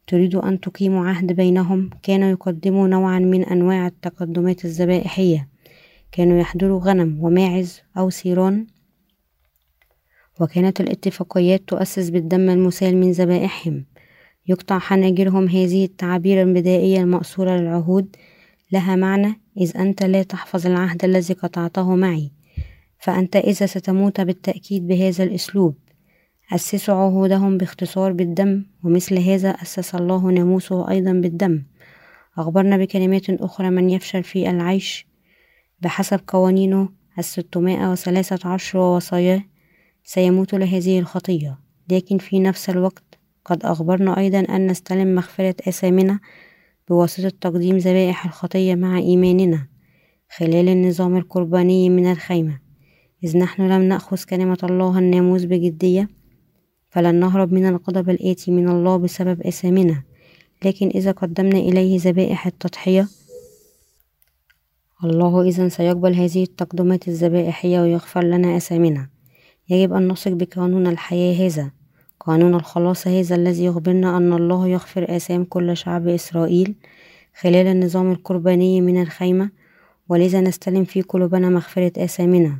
تريد 0.07 0.35
أن 0.35 0.61
تقيم 0.61 0.99
عهد 0.99 1.33
بينهم 1.33 1.90
كانوا 2.02 2.28
يقدموا 2.28 2.88
نوعا 2.88 3.18
من 3.18 3.45
أنواع 3.45 3.87
التقدمات 3.87 4.64
الذبائحية. 4.64 5.49
كانوا 6.12 6.41
يحضروا 6.41 6.81
غنم 6.81 7.25
وماعز 7.25 7.83
أو 7.97 8.11
سيران 8.11 8.67
وكانت 10.41 10.81
الاتفاقيات 10.81 11.62
تؤسس 11.67 12.09
بالدم 12.09 12.50
المسال 12.50 12.97
من 12.97 13.11
ذبائحهم. 13.11 13.85
يقطع 14.49 14.79
حناجرهم 14.79 15.49
هذه 15.49 15.85
التعابير 15.85 16.43
البدائية 16.43 17.00
المأثورة 17.00 17.50
للعهود. 17.50 18.17
لها 18.73 18.97
معنى 18.97 19.41
إذ 19.57 19.77
أنت 19.77 20.03
لا 20.03 20.23
تحفظ 20.23 20.67
العهد 20.67 21.05
الذي 21.05 21.35
قطعته 21.35 21.95
معي 21.95 22.31
فأنت 22.99 23.37
إذا 23.37 23.67
ستموت 23.67 24.21
بالتأكيد 24.21 24.87
بهذا 24.87 25.25
الأسلوب. 25.25 25.75
أسسوا 26.53 26.95
عهودهم 26.95 27.59
باختصار 27.59 28.12
بالدم 28.12 28.65
ومثل 28.85 29.19
هذا 29.19 29.49
أسس 29.49 29.95
الله 29.95 30.31
ناموسه 30.31 30.91
أيضا 30.91 31.12
بالدم. 31.12 31.62
أخبرنا 32.38 32.77
بكلمات 32.77 33.31
أخرى 33.31 33.71
من 33.71 33.91
يفشل 33.91 34.23
في 34.23 34.50
العيش 34.50 35.07
بحسب 35.80 36.20
قوانينه 36.26 36.88
الستمائة 37.18 37.90
وثلاثة 37.90 38.49
عشر 38.49 38.78
ووصاياه 38.78 39.42
سيموت 40.04 40.54
لهذه 40.54 40.99
الخطية 40.99 41.58
لكن 41.90 42.18
في 42.18 42.40
نفس 42.40 42.70
الوقت 42.70 43.18
قد 43.44 43.64
أخبرنا 43.64 44.18
أيضا 44.18 44.38
أن 44.38 44.66
نستلم 44.66 45.14
مغفرة 45.14 45.54
آثامنا 45.68 46.20
بواسطة 46.88 47.32
تقديم 47.40 47.76
ذبائح 47.76 48.25
الخطية 48.25 48.75
مع 48.75 48.99
إيماننا 48.99 49.66
خلال 50.37 50.68
النظام 50.68 51.16
القرباني 51.16 51.90
من 51.90 52.12
الخيمة. 52.12 52.58
إذ 53.25 53.38
نحن 53.38 53.62
لم 53.62 53.82
نأخذ 53.82 54.25
كلمة 54.25 54.58
الله 54.62 54.99
الناموس 54.99 55.44
بجدية 55.44 56.08
فلن 56.90 57.14
نهرب 57.14 57.52
من 57.52 57.66
الغضب 57.66 58.11
الآتي 58.11 58.50
من 58.50 58.68
الله 58.68 58.97
بسبب 58.97 59.42
آثامنا 59.42 60.02
لكن 60.64 60.88
إذا 60.88 61.11
قدمنا 61.11 61.58
إليه 61.58 62.00
ذبائح 62.00 62.47
التضحية 62.47 63.08
الله 65.05 65.43
إذا 65.43 65.69
سيقبل 65.69 66.14
هذه 66.14 66.43
التقدمات 66.43 67.09
الذبائحية 67.09 67.81
ويغفر 67.81 68.25
لنا 68.25 68.57
آثامنا 68.57 69.09
يجب 69.69 69.93
أن 69.93 70.09
نثق 70.09 70.31
بقانون 70.31 70.87
الحياة 70.87 71.47
هذا 71.47 71.71
قانون 72.21 72.55
الخلاص 72.55 73.07
هذا 73.07 73.35
الذي 73.35 73.64
يخبرنا 73.64 74.17
أن 74.17 74.33
الله 74.33 74.69
يغفر 74.69 75.17
آثام 75.17 75.45
كل 75.45 75.76
شعب 75.76 76.09
إسرائيل 76.09 76.75
خلال 77.40 77.67
النظام 77.67 78.12
القرباني 78.12 78.81
من 78.81 79.02
الخيمة 79.02 79.50
ولذا 80.09 80.40
نستلم 80.40 80.85
في 80.85 81.02
قلوبنا 81.02 81.49
مغفرة 81.50 81.93
آثامنا. 82.05 82.59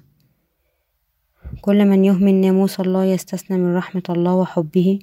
كل 1.61 1.85
من 1.85 2.05
يهمل 2.05 2.35
ناموس 2.35 2.81
الله 2.81 3.05
يستثنى 3.05 3.59
من 3.59 3.75
رحمة 3.77 4.03
الله 4.11 4.35
وحبه 4.35 4.99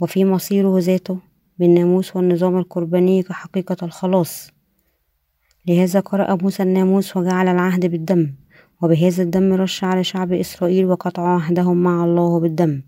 وفي 0.00 0.24
مصيره 0.24 0.78
ذاته 0.78 1.18
بالناموس 1.58 2.16
والنظام 2.16 2.58
القرباني 2.58 3.22
كحقيقة 3.22 3.76
الخلاص. 3.82 4.53
لهذا 5.66 6.00
قرأ 6.00 6.38
موسى 6.42 6.62
الناموس 6.62 7.16
وجعل 7.16 7.48
العهد 7.48 7.86
بالدم 7.86 8.34
وبهذا 8.82 9.22
الدم 9.22 9.52
رش 9.52 9.84
على 9.84 10.04
شعب 10.04 10.32
إسرائيل 10.32 10.86
وقطع 10.86 11.22
عهدهم 11.22 11.82
مع 11.82 12.04
الله 12.04 12.40
بالدم. 12.40 12.82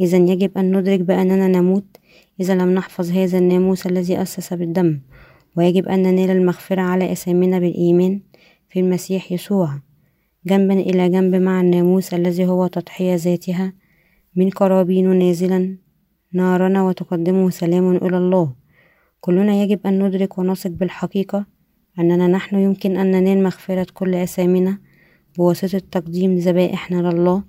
إذا 0.00 0.16
يجب 0.16 0.58
أن 0.58 0.76
ندرك 0.76 1.00
بأننا 1.00 1.48
نموت. 1.48 1.96
إذا 2.40 2.54
لم 2.54 2.70
نحفظ 2.74 3.10
هذا 3.10 3.38
الناموس 3.38 3.86
الذي 3.86 4.22
أسس 4.22 4.52
بالدم 4.52 5.00
ويجب 5.56 5.88
أن 5.88 6.02
ننال 6.02 6.30
المغفرة 6.30 6.80
على 6.80 7.12
أثامنا 7.12 7.58
بالإيمان 7.58 8.20
في 8.68 8.80
المسيح 8.80 9.32
يسوع. 9.32 9.70
جنبا 10.46 10.74
إلى 10.74 11.08
جنب 11.08 11.34
مع 11.34 11.60
الناموس 11.60 12.14
الذي 12.14 12.46
هو 12.46 12.66
تضحية 12.66 13.14
ذاتها. 13.14 13.72
من 14.36 14.50
قرابين 14.50 15.18
نازلا 15.18 15.76
نارنا 16.32 16.82
وتقدمه 16.82 17.50
سلام 17.50 17.96
إلى 17.96 18.18
الله. 18.18 18.52
كلنا 19.20 19.62
يجب 19.62 19.80
أن 19.86 20.02
ندرك 20.02 20.38
ونثق 20.38 20.70
بالحقيقة 20.70 21.53
أننا 21.98 22.26
نحن 22.26 22.58
يمكن 22.58 22.96
أن 22.96 23.10
ننال 23.10 23.42
مغفرة 23.42 23.86
كل 23.94 24.14
أثامنا 24.14 24.78
بواسطة 25.38 25.82
تقديم 25.90 26.34
ذبائحنا 26.34 26.96
لله 26.96 27.42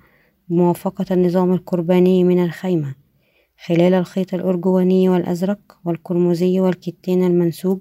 بموافقة 0.49 1.05
النظام 1.11 1.53
القرباني 1.53 2.23
من 2.23 2.43
الخيمة 2.43 2.95
خلال 3.65 3.93
الخيط 3.93 4.33
الأرجواني 4.33 5.09
والأزرق 5.09 5.59
والقرمزي 5.85 6.59
والكتان 6.59 7.23
المنسوج 7.23 7.79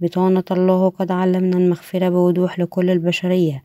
بطانة 0.00 0.44
الله 0.50 0.88
قد 0.88 1.10
علمنا 1.10 1.56
المغفرة 1.56 2.08
بوضوح 2.08 2.58
لكل 2.58 2.90
البشرية 2.90 3.64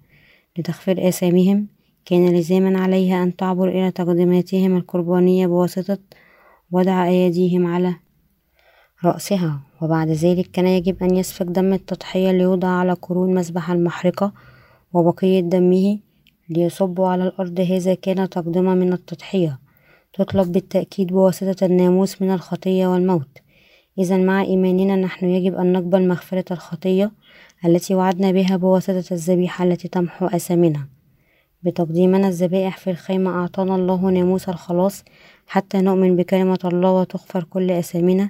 لتغفير 0.58 1.08
آثامهم. 1.08 1.68
كان 2.06 2.36
لزاما 2.36 2.80
عليها 2.80 3.24
أن 3.24 3.36
تعبر 3.36 3.70
إلى 3.70 3.92
تقديماتهم 3.92 4.78
القربانية 4.78 5.48
بواسطة 5.48 5.98
وضع 6.72 7.08
أيديهم 7.08 7.68
على 7.68 7.96
رأسها. 9.04 9.60
وبعد 9.86 10.10
ذلك 10.10 10.52
كان 10.52 10.68
يجب 10.68 11.04
أن 11.04 11.16
يسفك 11.16 11.46
دم 11.46 11.74
التضحية 11.74 12.32
ليوضع 12.32 12.68
على 12.68 12.94
قرون 12.94 13.36
مسبح 13.36 13.72
المحرقة 13.72 14.34
وبقية 14.94 15.40
دمه 15.40 16.00
ليصبوا 16.50 17.08
على 17.08 17.24
الأرض. 17.24 17.60
هذا 17.60 17.94
كان 17.94 18.30
تقدمة 18.30 18.76
من 18.76 18.94
التضحية. 18.94 19.60
تطلب 20.14 20.52
بالتأكيد 20.52 21.08
بواسطة 21.08 21.66
الناموس 21.66 22.22
من 22.22 22.34
الخطية 22.34 22.88
والموت. 22.88 23.38
إذا 24.00 24.18
مع 24.18 24.42
إيماننا 24.42 24.96
نحن 24.96 25.26
يجب 25.26 25.56
أن 25.56 25.74
نقبل 25.74 26.08
مغفرة 26.08 26.46
الخطية 26.52 27.12
التي 27.66 27.96
وعدنا 27.96 28.32
بها 28.32 28.58
بواسطة 28.58 29.14
الذبيحة 29.14 29.66
التي 29.66 29.88
تمحو 29.88 30.26
أثامنا 30.26 30.88
بتقديمنا 31.64 32.28
الذبائح 32.28 32.78
في 32.78 32.90
الخيمة 32.90 33.32
أعطانا 33.32 33.76
الله 33.76 34.10
ناموس 34.10 34.50
الخلاص 34.50 35.04
حتى 35.48 35.82
نؤمن 35.82 36.16
بكلمة 36.16 36.60
الله 36.66 36.92
وتغفر 36.92 37.44
كل 37.44 37.72
أثامنا 37.72 38.30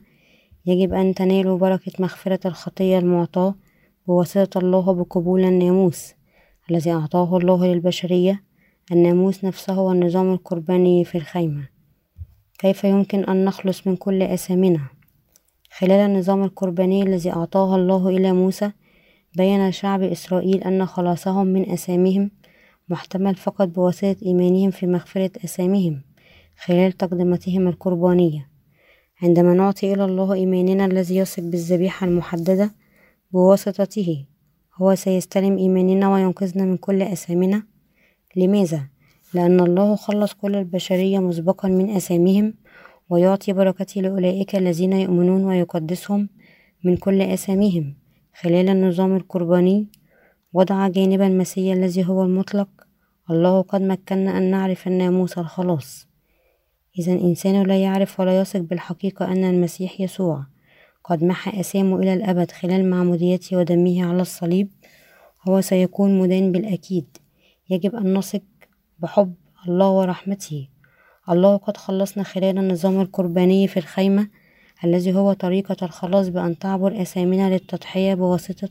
يجب 0.67 0.93
أن 0.93 1.13
تنالوا 1.13 1.57
بركة 1.57 1.91
مغفرة 1.99 2.39
الخطية 2.45 2.99
المعطاة 2.99 3.55
بواسطة 4.07 4.57
الله 4.57 4.93
بقبول 4.93 5.43
الناموس 5.43 6.13
الذي 6.71 6.91
أعطاه 6.91 7.37
الله 7.37 7.67
للبشرية 7.67 8.43
الناموس 8.91 9.43
نفسه 9.43 9.79
والنظام 9.79 10.33
القرباني 10.33 11.05
في 11.05 11.17
الخيمة. 11.17 11.67
كيف 12.59 12.83
يمكن 12.83 13.23
أن 13.23 13.45
نخلص 13.45 13.87
من 13.87 13.95
كل 13.95 14.23
أثامنا 14.23 14.81
خلال 15.71 15.91
النظام 15.91 16.43
القرباني 16.43 17.03
الذي 17.03 17.31
أعطاه 17.31 17.75
الله 17.75 18.09
إلى 18.09 18.33
موسى 18.33 18.71
بين 19.37 19.71
شعب 19.71 20.03
إسرائيل 20.03 20.63
أن 20.63 20.85
خلاصهم 20.85 21.47
من 21.47 21.69
أثامهم 21.71 22.31
محتمل 22.89 23.35
فقط 23.35 23.67
بواسطة 23.67 24.15
إيمانهم 24.25 24.71
في 24.71 24.87
مغفرة 24.87 25.31
أثامهم 25.45 26.01
خلال 26.65 26.91
تقدمتهم 26.91 27.67
القربانية. 27.67 28.54
عندما 29.23 29.53
نعطي 29.53 29.93
إلى 29.93 30.05
الله 30.05 30.33
إيماننا 30.33 30.85
الذي 30.85 31.15
يثق 31.15 31.43
بالذبيحة 31.43 32.07
المحددة 32.07 32.71
بواسطته 33.31 34.25
هو 34.75 34.95
سيستلم 34.95 35.57
إيماننا 35.57 36.13
وينقذنا 36.13 36.65
من 36.65 36.77
كل 36.77 37.01
أثامنا 37.01 37.63
لماذا؟ 38.35 38.81
لأن 39.33 39.59
الله 39.59 39.95
خلص 39.95 40.33
كل 40.33 40.55
البشرية 40.55 41.19
مسبقا 41.19 41.69
من 41.69 41.89
أثامهم 41.89 42.53
ويعطي 43.09 43.53
بركته 43.53 44.01
لأولئك 44.01 44.55
الذين 44.55 44.93
يؤمنون 44.93 45.43
ويقدسهم 45.43 46.29
من 46.83 46.97
كل 46.97 47.21
أثامهم 47.21 47.95
خلال 48.41 48.69
النظام 48.69 49.15
القرباني 49.15 49.87
وضع 50.53 50.87
جانبا 50.87 51.27
المسيح 51.27 51.73
الذي 51.73 52.05
هو 52.05 52.23
المطلق 52.23 52.69
الله 53.29 53.61
قد 53.61 53.81
مكننا 53.81 54.37
أن 54.37 54.51
نعرف 54.51 54.87
الناموس 54.87 55.37
الخلاص. 55.37 56.07
إذا 56.99 57.13
الإنسان 57.13 57.63
لا 57.63 57.77
يعرف 57.77 58.19
ولا 58.19 58.39
يثق 58.39 58.59
بالحقيقة 58.59 59.25
أن 59.25 59.43
المسيح 59.43 60.01
يسوع. 60.01 60.45
قد 61.03 61.23
محى 61.23 61.59
أثامه 61.59 61.99
إلى 61.99 62.13
الأبد 62.13 62.51
خلال 62.51 62.89
معموديته 62.89 63.57
ودمه 63.57 64.05
على 64.05 64.21
الصليب 64.21 64.69
هو 65.47 65.61
سيكون 65.61 66.19
مدان 66.19 66.51
بالأكيد. 66.51 67.17
يجب 67.69 67.95
أن 67.95 68.17
نثق 68.17 68.41
بحب 68.99 69.33
الله 69.67 69.89
ورحمته. 69.89 70.67
الله 71.29 71.57
قد 71.57 71.77
خلصنا 71.77 72.23
خلال 72.23 72.57
النظام 72.57 73.01
القرباني 73.01 73.67
في 73.67 73.77
الخيمة 73.77 74.27
الذي 74.83 75.13
هو 75.13 75.33
طريقة 75.33 75.85
الخلاص 75.85 76.27
بأن 76.27 76.59
تعبر 76.59 77.01
أثامنا 77.01 77.49
للتضحية 77.49 78.13
بواسطة 78.13 78.69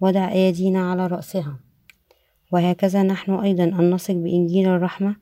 وضع 0.00 0.32
أيدينا 0.32 0.90
على 0.90 1.06
رأسها. 1.06 1.56
وهكذا 2.52 3.02
نحن 3.02 3.32
أيضا 3.32 3.64
أن 3.64 3.90
نثق 3.90 4.14
بإنجيل 4.14 4.68
الرحمة 4.68 5.16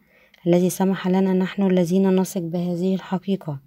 الذي 0.47 0.70
سمح 0.70 1.09
لنا 1.09 1.32
نحن 1.32 1.62
الذين 1.62 2.16
نثق 2.16 2.40
بهذه 2.40 2.94
الحقيقة 2.94 3.61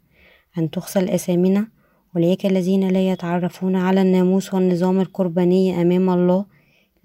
أن 0.57 0.69
تغسل 0.69 1.09
أثامنا 1.09 1.67
أولئك 2.15 2.45
الذين 2.45 2.87
لا 2.87 3.11
يتعرفون 3.11 3.75
على 3.75 4.01
الناموس 4.01 4.53
والنظام 4.53 4.99
القرباني 4.99 5.81
أمام 5.81 6.09
الله 6.09 6.45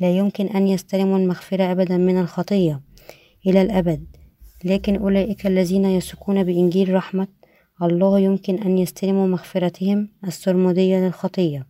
لا 0.00 0.10
يمكن 0.10 0.46
أن 0.46 0.68
يستلموا 0.68 1.18
المغفرة 1.18 1.72
أبدا 1.72 1.96
من 1.96 2.20
الخطية 2.20 2.80
إلى 3.46 3.62
الأبد. 3.62 4.06
لكن 4.64 4.96
أولئك 4.96 5.46
الذين 5.46 5.84
يثقون 5.84 6.44
بإنجيل 6.44 6.94
رحمة 6.94 7.28
الله 7.82 8.18
يمكن 8.18 8.58
أن 8.58 8.78
يستلموا 8.78 9.26
مغفرتهم 9.26 10.08
السرمدية 10.26 10.98
للخطية. 10.98 11.66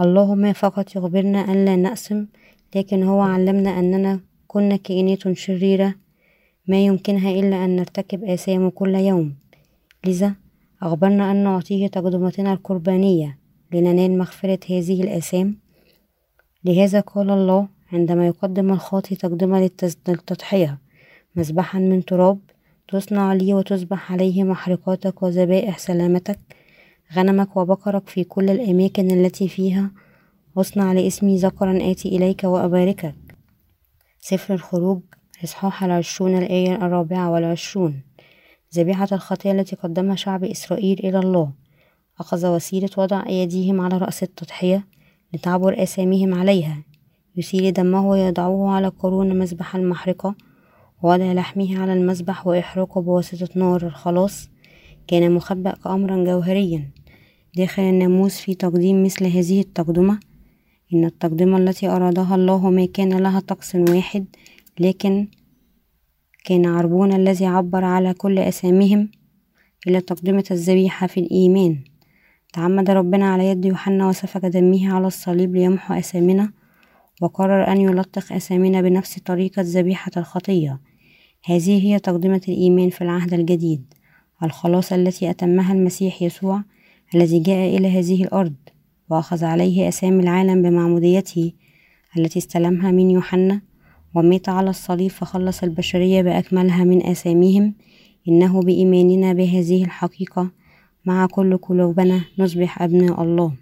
الله 0.00 0.34
ما 0.34 0.52
فقط 0.52 0.96
يخبرنا 0.96 1.38
أن 1.38 1.64
لا 1.64 1.76
نأسم 1.76 2.26
لكن 2.76 3.02
هو 3.02 3.20
علمنا 3.20 3.78
أننا 3.78 4.20
كنا 4.46 4.76
كائنات 4.76 5.32
شريرة 5.32 5.94
ما 6.68 6.84
يمكنها 6.84 7.30
إلا 7.30 7.64
أن 7.64 7.76
نرتكب 7.76 8.24
آثام 8.24 8.70
كل 8.70 8.94
يوم. 8.94 9.34
لذا 10.06 10.34
أخبرنا 10.82 11.30
أن 11.30 11.44
نعطيه 11.44 11.86
تقدمتنا 11.86 12.52
القربانية 12.52 13.38
لننال 13.72 14.18
مغفرة 14.18 14.58
هذه 14.70 15.02
الآثام. 15.02 15.56
لهذا 16.64 17.00
قال 17.00 17.30
الله 17.30 17.68
عندما 17.92 18.26
يقدم 18.26 18.72
الخاطي 18.72 19.16
تقدمة 19.16 19.70
للتضحية 20.08 20.78
مذبحا 21.36 21.78
من 21.78 22.04
تراب 22.04 22.38
تصنع 22.88 23.32
لي 23.32 23.54
وتذبح 23.54 24.12
عليه 24.12 24.44
محرقاتك 24.44 25.22
وذبائح 25.22 25.78
سلامتك 25.78 26.38
غنمك 27.14 27.56
وبقرك 27.56 28.08
في 28.08 28.24
كل 28.24 28.50
الأماكن 28.50 29.10
التي 29.10 29.48
فيها 29.48 29.90
أصنع 30.56 30.92
لاسمي 30.92 31.36
ذكرا 31.36 31.90
آتي 31.90 32.08
إليك 32.08 32.44
وأباركك. 32.44 33.14
سفر 34.20 34.54
الخروج 34.54 35.00
إصحاح 35.44 35.84
العشرون 35.84 36.38
الآية 36.38 36.74
الرابعة 36.74 37.30
والعشرون. 37.30 38.00
ذبيحة 38.74 39.08
الخطية 39.12 39.52
التي 39.52 39.76
قدمها 39.76 40.16
شعب 40.16 40.44
إسرائيل 40.44 40.98
إلى 40.98 41.18
الله. 41.18 41.52
أخذ 42.20 42.46
وسيلة 42.46 42.90
وضع 42.96 43.26
أيديهم 43.26 43.80
على 43.80 43.98
رأس 43.98 44.22
التضحية 44.22 44.86
لتعبر 45.34 45.82
آثامهم 45.82 46.34
عليها. 46.34 46.82
يسيل 47.36 47.72
دمه 47.72 48.08
ويضعه 48.08 48.70
على 48.70 48.88
قرون 48.88 49.38
مذبح 49.38 49.76
المحرقة 49.76 50.34
ووضع 51.02 51.32
لحمه 51.32 51.80
على 51.80 51.92
المذبح 51.92 52.46
وإحراقه 52.46 53.00
بواسطة 53.00 53.48
نار 53.54 53.86
الخلاص. 53.86 54.50
كان 55.06 55.32
مخبأ 55.32 55.70
كأمرا 55.84 56.24
جوهريا. 56.24 56.90
داخل 57.56 57.82
الناموس 57.82 58.40
في 58.40 58.54
تقديم 58.54 59.04
مثل 59.04 59.24
هذه 59.24 59.60
التقدمة. 59.60 60.20
إن 60.94 61.04
التقدمة 61.04 61.58
التي 61.58 61.88
أرادها 61.88 62.34
الله 62.34 62.70
ما 62.70 62.86
كان 62.86 63.18
لها 63.18 63.40
طقس 63.40 63.74
واحد 63.74 64.26
لكن 64.80 65.28
كان 66.48 66.66
عربون 66.66 67.12
الذي 67.12 67.46
عبر 67.46 67.84
على 67.84 68.14
كل 68.14 68.38
أسامهم 68.38 69.10
إلى 69.86 70.00
تقدمة 70.00 70.44
الذبيحة 70.50 71.06
في 71.06 71.20
الإيمان. 71.20 71.78
تعمد 72.52 72.90
ربنا 72.90 73.32
على 73.32 73.46
يد 73.48 73.64
يوحنا 73.64 74.08
وسفك 74.08 74.46
دمه 74.46 74.94
على 74.94 75.06
الصليب 75.06 75.56
ليمحو 75.56 75.94
أسامنا 75.94 76.52
وقرر 77.22 77.72
أن 77.72 77.80
يلطخ 77.80 78.32
أسامنا 78.32 78.80
بنفس 78.80 79.18
طريقة 79.18 79.62
ذبيحة 79.62 80.10
الخطية. 80.16 80.80
هذه 81.44 81.86
هي 81.86 81.98
تقدمة 81.98 82.40
الإيمان 82.48 82.90
في 82.90 83.02
العهد 83.02 83.34
الجديد 83.34 83.94
الخلاص 84.42 84.92
التي 84.92 85.30
أتمها 85.30 85.72
المسيح 85.72 86.22
يسوع 86.22 86.62
الذي 87.14 87.38
جاء 87.38 87.76
إلى 87.76 87.98
هذه 87.98 88.22
الأرض 88.22 88.54
وأخذ 89.10 89.44
عليه 89.44 89.88
أسامي 89.88 90.22
العالم 90.22 90.62
بمعموديته 90.62 91.52
التي 92.18 92.38
استلمها 92.38 92.90
من 92.90 93.10
يوحنا 93.10 93.67
ومات 94.14 94.48
على 94.48 94.70
الصليب 94.70 95.10
فخلص 95.10 95.62
البشرية 95.62 96.22
بأكملها 96.22 96.84
من 96.84 97.06
آثامهم 97.06 97.74
إنه 98.28 98.60
بإيماننا 98.60 99.32
بهذه 99.32 99.84
الحقيقة 99.84 100.50
مع 101.04 101.26
كل 101.26 101.56
قلوبنا 101.56 102.24
نصبح 102.38 102.82
أبناء 102.82 103.22
الله. 103.22 103.52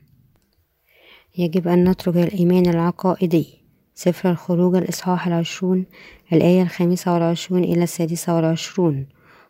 يجب 1.38 1.68
أن 1.68 1.88
نترك 1.88 2.16
الإيمان 2.16 2.66
العقائدي. 2.66 3.46
سفر 3.94 4.30
الخروج 4.30 4.76
الإصحاح 4.76 5.26
العشرون 5.26 5.86
الآية 6.32 6.62
الخامسة 6.62 7.14
والعشرون 7.14 7.64
إلى 7.64 7.82
السادسة 7.82 8.36
والعشرون. 8.36 9.06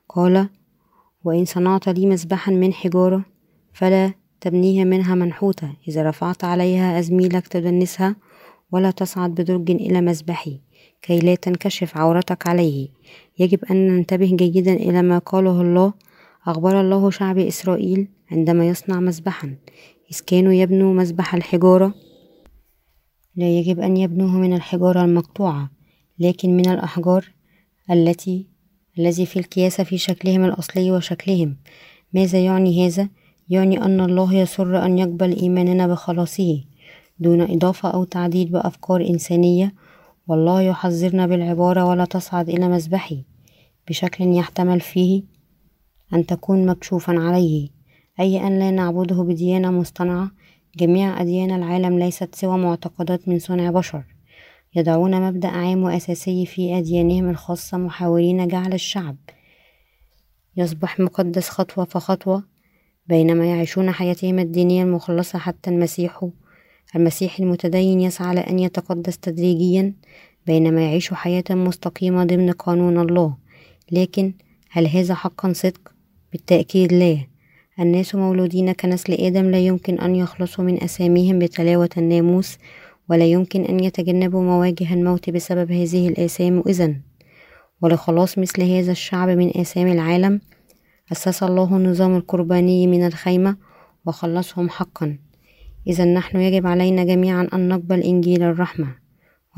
قال 0.08 0.48
وإن 1.24 1.44
صنعت 1.44 1.88
لي 1.88 2.06
مذبحا 2.06 2.52
من 2.52 2.72
حجارة 2.72 3.24
فلا 3.72 4.12
تبنيها 4.40 4.84
منها 4.84 5.14
منحوتة. 5.14 5.72
إذا 5.88 6.08
رفعت 6.08 6.44
عليها 6.44 6.98
أزميلك 6.98 7.48
تدنسها 7.48 8.16
ولا 8.72 8.90
تصعد 8.90 9.30
بدرج 9.30 9.70
إلى 9.70 10.00
مذبحي. 10.00 10.65
كي 11.06 11.18
لا 11.18 11.34
تنكشف 11.34 11.96
عورتك 11.96 12.46
عليه. 12.46 12.88
يجب 13.38 13.64
أن 13.64 13.86
ننتبه 13.86 14.36
جيدا 14.36 14.72
إلى 14.72 15.02
ما 15.02 15.18
قاله 15.18 15.60
الله 15.62 15.92
أخبر 16.46 16.80
الله 16.80 17.10
شعب 17.10 17.38
إسرائيل 17.38 18.08
عندما 18.30 18.68
يصنع 18.68 19.00
مذبحا. 19.00 19.56
إذ 20.12 20.20
كانوا 20.26 20.52
يبنوا 20.52 20.94
مذبح 20.94 21.34
الحجارة 21.34 21.94
لا 23.36 23.58
يجب 23.58 23.80
أن 23.80 23.96
يبنوه 23.96 24.36
من 24.36 24.54
الحجارة 24.54 25.04
المقطوعة 25.04 25.70
لكن 26.18 26.56
من 26.56 26.68
الأحجار 26.68 27.24
التي 27.90 28.46
الذي 28.98 29.26
في 29.26 29.38
الكياسة 29.38 29.84
في 29.84 29.98
شكلهم 29.98 30.44
الأصلي 30.44 30.90
وشكلهم. 30.90 31.56
ماذا 32.12 32.38
يعني 32.38 32.86
هذا؟ 32.86 33.08
يعني 33.48 33.84
أن 33.84 34.00
الله 34.00 34.34
يسر 34.34 34.84
أن 34.84 34.98
يقبل 34.98 35.36
إيماننا 35.36 35.86
بخلاصه 35.86 36.64
دون 37.18 37.40
إضافة 37.40 37.90
أو 37.90 38.04
تعديل 38.04 38.48
بأفكار 38.48 39.00
إنسانية 39.00 39.74
والله 40.28 40.62
يحذرنا 40.62 41.26
بالعبارة 41.26 41.84
ولا 41.84 42.04
تصعد 42.04 42.48
إلى 42.48 42.68
مذبحي 42.68 43.24
بشكل 43.88 44.24
يحتمل 44.24 44.80
فيه 44.80 45.22
أن 46.14 46.26
تكون 46.26 46.66
مكشوفا 46.66 47.18
عليه 47.18 47.68
أي 48.20 48.46
أن 48.46 48.58
لا 48.58 48.70
نعبده 48.70 49.22
بديانة 49.22 49.70
مصطنعة. 49.70 50.30
جميع 50.76 51.20
أديان 51.20 51.50
العالم 51.50 51.98
ليست 51.98 52.34
سوى 52.34 52.58
معتقدات 52.58 53.28
من 53.28 53.38
صنع 53.38 53.70
بشر. 53.70 54.04
يضعون 54.76 55.28
مبدأ 55.28 55.48
عام 55.48 55.82
وأساسي 55.82 56.46
في 56.46 56.78
أديانهم 56.78 57.30
الخاصة 57.30 57.78
محاولين 57.78 58.48
جعل 58.48 58.72
الشعب 58.72 59.16
يصبح 60.56 61.00
مقدس 61.00 61.48
خطوة 61.48 61.84
فخطوة 61.84 62.44
بينما 63.06 63.46
يعيشون 63.46 63.90
حياتهم 63.90 64.38
الدينية 64.38 64.82
المخلصة 64.82 65.38
حتى 65.38 65.70
المسيح 65.70 66.28
المسيح 66.94 67.38
المتدين 67.40 68.00
يسعى 68.00 68.34
لأن 68.34 68.58
يتقدس 68.58 69.18
تدريجيا 69.18 69.94
بينما 70.46 70.84
يعيش 70.84 71.14
حياة 71.14 71.44
مستقيمة 71.50 72.24
ضمن 72.24 72.50
قانون 72.50 72.98
الله. 72.98 73.36
لكن 73.92 74.32
هل 74.70 74.86
هذا 74.86 75.14
حقا 75.14 75.52
صدق؟ 75.52 75.92
بالتأكيد 76.32 76.92
لا. 76.92 77.18
الناس 77.80 78.14
مولودين 78.14 78.72
كنسل 78.72 79.12
آدم 79.12 79.50
لا 79.50 79.58
يمكن 79.58 79.98
أن 79.98 80.16
يخلصوا 80.16 80.64
من 80.64 80.82
أساميهم 80.82 81.38
بتلاوة 81.38 81.90
الناموس 81.96 82.58
ولا 83.10 83.24
يمكن 83.24 83.64
أن 83.64 83.80
يتجنبوا 83.80 84.42
مواجه 84.42 84.94
الموت 84.94 85.30
بسبب 85.30 85.72
هذه 85.72 86.08
الآثام. 86.08 86.62
إذن 86.66 87.00
ولخلاص 87.82 88.38
مثل 88.38 88.62
هذا 88.62 88.92
الشعب 88.92 89.28
من 89.28 89.60
آثام 89.60 89.86
العالم 89.86 90.40
أسس 91.12 91.42
الله 91.42 91.76
النظام 91.76 92.16
القرباني 92.16 92.86
من 92.86 93.06
الخيمة 93.06 93.56
وخلصهم 94.06 94.68
حقا. 94.70 95.18
إذا 95.86 96.04
نحن 96.04 96.40
يجب 96.40 96.66
علينا 96.66 97.04
جميعا 97.04 97.48
أن 97.54 97.68
نقبل 97.68 98.00
إنجيل 98.00 98.42
الرحمة 98.42 98.94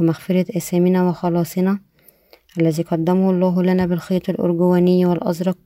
ومغفرة 0.01 0.47
آثامنا 0.57 1.09
وخلاصنا 1.09 1.79
الذي 2.59 2.83
قدمه 2.83 3.31
الله 3.31 3.63
لنا 3.63 3.87
بالخيط 3.87 4.31
الأرجواني 4.31 5.07
والأزرق 5.07 5.59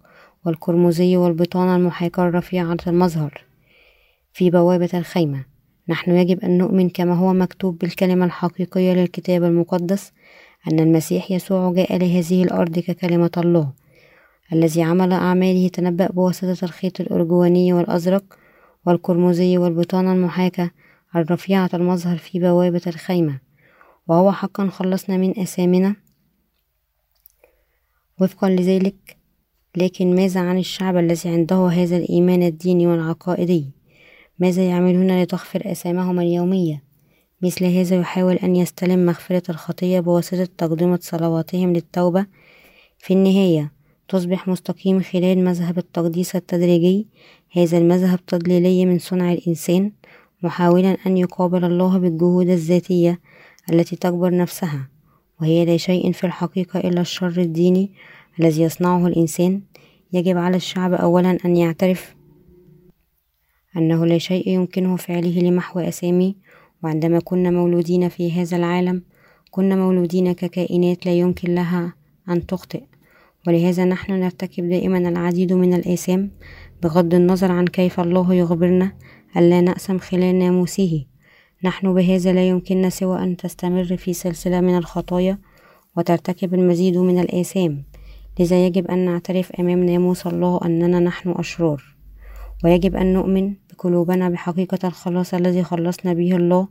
والقرمزي 0.47 1.17
والبطانة 1.17 1.77
المحاكاة 1.77 2.29
الرفيعة 2.29 2.77
المظهر 2.87 3.45
في 4.33 4.51
بوابة 4.51 4.91
الخيمة. 4.95 5.45
نحن 5.89 6.11
يجب 6.11 6.41
أن 6.41 6.59
نؤمن 6.59 6.89
كما 6.89 7.15
هو 7.15 7.33
مكتوب 7.33 7.79
بالكلمة 7.79 8.25
الحقيقية 8.25 8.93
للكتاب 8.93 9.45
المقدس 9.45 10.13
أن 10.73 10.81
المسيح 10.81 11.31
يسوع 11.31 11.73
جاء 11.73 11.97
لهذه 11.97 12.43
الأرض 12.43 12.79
ككلمة 12.79 13.31
الله 13.37 13.73
الذي 14.53 14.83
عمل 14.83 15.13
أعماله 15.13 15.69
تنبأ 15.69 16.07
بواسطة 16.07 16.65
الخيط 16.65 17.01
الأرجواني 17.01 17.73
والأزرق 17.73 18.25
والقرمزي 18.87 19.59
والبطانة 19.59 20.13
المحاكاة 20.13 20.71
الرفيعة 21.17 21.71
المظهر 21.75 22.17
في 22.17 22.39
بوابة 22.39 22.83
الخيمة. 22.87 23.41
وهو 24.09 24.33
حقا 24.33 24.69
خلصنا 24.69 25.17
من 25.17 25.41
أثامنا 25.41 25.97
وفقا 28.21 28.51
لذلك 28.51 29.17
لكن 29.77 30.15
ماذا 30.15 30.41
عن 30.41 30.59
الشعب 30.59 30.97
الذي 30.97 31.29
عنده 31.31 31.69
هذا 31.69 31.97
الإيمان 31.97 32.43
الديني 32.43 32.87
والعقائدي؟ 32.87 33.71
ماذا 34.39 34.69
يعملون 34.69 35.23
لتغفر 35.23 35.73
أثامهم 35.73 36.21
اليومية؟ 36.21 36.83
مثل 37.43 37.65
هذا 37.65 37.97
يحاول 37.97 38.35
أن 38.35 38.57
يستلم 38.57 39.07
مغفرة 39.07 39.43
الخطية 39.51 40.01
بواسطة 40.01 40.45
تقدمة 40.45 40.99
صلواتهم 41.03 41.73
للتوبة. 41.73 42.27
في 42.99 43.15
النهاية 43.15 43.73
تصبح 44.09 44.49
مستقيم 44.49 45.03
خلال 45.03 45.45
مذهب 45.45 45.79
التقديس 45.79 46.37
التدريجي 46.37 47.07
هذا 47.55 47.79
المذهب 47.79 48.27
تضليلي 48.27 48.87
من 48.87 48.99
صنع 48.99 49.33
الإنسان 49.33 49.93
محاولا 50.43 50.97
أن 51.07 51.17
يقابل 51.17 51.65
الله 51.65 51.99
بالجهود 51.99 52.49
الذاتية 52.49 53.21
التي 53.73 53.97
تكبر 53.97 54.37
نفسها 54.37 54.89
وهي 55.41 55.65
لا 55.65 55.77
شيء 55.77 56.13
في 56.13 56.25
الحقيقة 56.25 56.81
إلا 56.81 57.01
الشر 57.01 57.41
الديني 57.41 57.91
الذي 58.41 58.63
يصنعه 58.63 59.07
الإنسان. 59.07 59.63
يجب 60.13 60.37
على 60.37 60.57
الشعب 60.57 60.93
أولا 60.93 61.39
أن 61.45 61.57
يعترف 61.57 62.15
أنه 63.77 64.07
لا 64.07 64.19
شيء 64.19 64.49
يمكنه 64.49 64.97
فعله 64.97 65.41
لمحو 65.41 65.81
أسامي 65.81 66.37
وعندما 66.85 67.21
كنا 67.21 67.51
مولودين 67.51 68.09
في 68.09 68.33
هذا 68.33 68.57
العالم 68.57 69.03
كنا 69.51 69.77
مولودين 69.77 70.33
ككائنات 70.33 71.07
لا 71.07 71.13
يمكن 71.13 71.55
لها 71.55 71.95
أن 72.29 72.47
تخطئ. 72.47 72.83
ولهذا 73.47 73.85
نحن 73.85 74.13
نرتكب 74.13 74.69
دائما 74.69 74.99
العديد 74.99 75.53
من 75.53 75.75
الآثام 75.75 76.31
بغض 76.83 77.15
النظر 77.15 77.53
عن 77.53 77.67
كيف 77.67 78.01
الله 78.01 78.35
يخبرنا 78.35 78.93
ألا 79.37 79.61
نأسم 79.61 79.99
خلال 79.99 80.39
ناموسه. 80.39 81.07
نحن 81.65 81.95
بهذا 81.95 82.33
لا 82.33 82.49
يمكننا 82.49 82.91
سوى 82.91 83.23
أن 83.23 83.37
تستمر 83.37 83.97
في 83.97 84.13
سلسلة 84.13 84.61
من 84.61 84.77
الخطايا 84.77 85.39
وترتكب 85.97 86.55
المزيد 86.55 86.97
من 86.97 87.19
الآثام. 87.19 87.85
لذا 88.41 88.67
يجب 88.67 88.87
أن 88.87 88.99
نعترف 88.99 89.53
أمام 89.53 89.85
ناموس 89.85 90.27
الله 90.27 90.61
أننا 90.65 91.01
نحن 91.01 91.31
أشرار. 91.31 91.83
ويجب 92.65 92.97
أن 92.97 93.13
نؤمن 93.13 93.55
بقلوبنا 93.71 94.29
بحقيقة 94.29 94.89
الخلاص 94.89 95.35
الذي 95.35 95.63
خلصنا 95.63 96.13
به 96.13 96.37
الله 96.37 96.69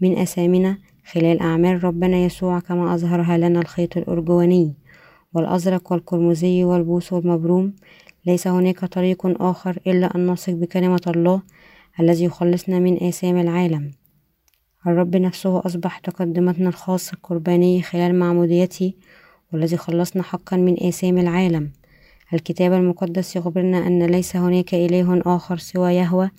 من 0.00 0.18
أثامنا 0.18 0.78
خلال 1.12 1.40
أعمال 1.40 1.84
ربنا 1.84 2.16
يسوع 2.16 2.60
كما 2.60 2.94
أظهرها 2.94 3.38
لنا 3.38 3.60
الخيط 3.60 3.96
الأرجواني 3.96 4.74
والأزرق 5.34 5.92
والقرمزي 5.92 6.64
والبوس 6.64 7.12
والمبروم 7.12 7.74
ليس 8.26 8.46
هناك 8.46 8.84
طريق 8.84 9.42
آخر 9.42 9.78
إلا 9.86 10.16
أن 10.16 10.26
نثق 10.30 10.52
بكلمة 10.52 11.00
الله 11.06 11.42
الذي 12.00 12.24
يخلصنا 12.24 12.78
من 12.78 13.02
آثام 13.02 13.36
العالم. 13.36 13.90
الرب 14.86 15.16
نفسه 15.16 15.66
أصبح 15.66 15.98
تقدمتنا 15.98 16.68
الخاص 16.68 17.12
القرباني 17.12 17.82
خلال 17.82 18.18
معموديته 18.18 18.92
والذي 19.52 19.76
خلصنا 19.76 20.22
حقا 20.22 20.56
من 20.56 20.86
آثام 20.86 21.18
العالم. 21.18 21.70
الكتاب 22.34 22.72
المقدس 22.72 23.36
يخبرنا 23.36 23.86
أن 23.86 24.02
ليس 24.02 24.36
هناك 24.36 24.74
إله 24.74 25.22
آخر 25.26 25.56
سوى 25.56 25.94
يهوى 25.94 26.30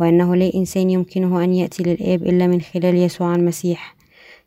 وأنه 0.00 0.36
لا 0.36 0.54
إنسان 0.54 0.90
يمكنه 0.90 1.44
أن 1.44 1.54
يأتي 1.54 1.82
للآب 1.82 2.22
إلا 2.22 2.46
من 2.46 2.60
خلال 2.60 2.94
يسوع 2.94 3.34
المسيح. 3.34 3.96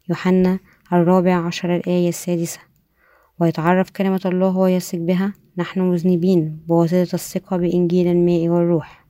يوحنا 0.09 0.59
الرابع 0.93 1.35
عشر 1.45 1.75
الآية 1.75 2.09
السادسة. 2.09 2.59
ويتعرف 3.39 3.89
كلمة 3.89 4.21
الله 4.25 4.57
ويثق 4.57 4.97
بها 4.97 5.33
نحن 5.59 5.81
مذنبين 5.81 6.59
بواسطة 6.67 7.15
الثقة 7.15 7.57
بإنجيل 7.57 8.07
الماء 8.07 8.47
والروح. 8.47 9.05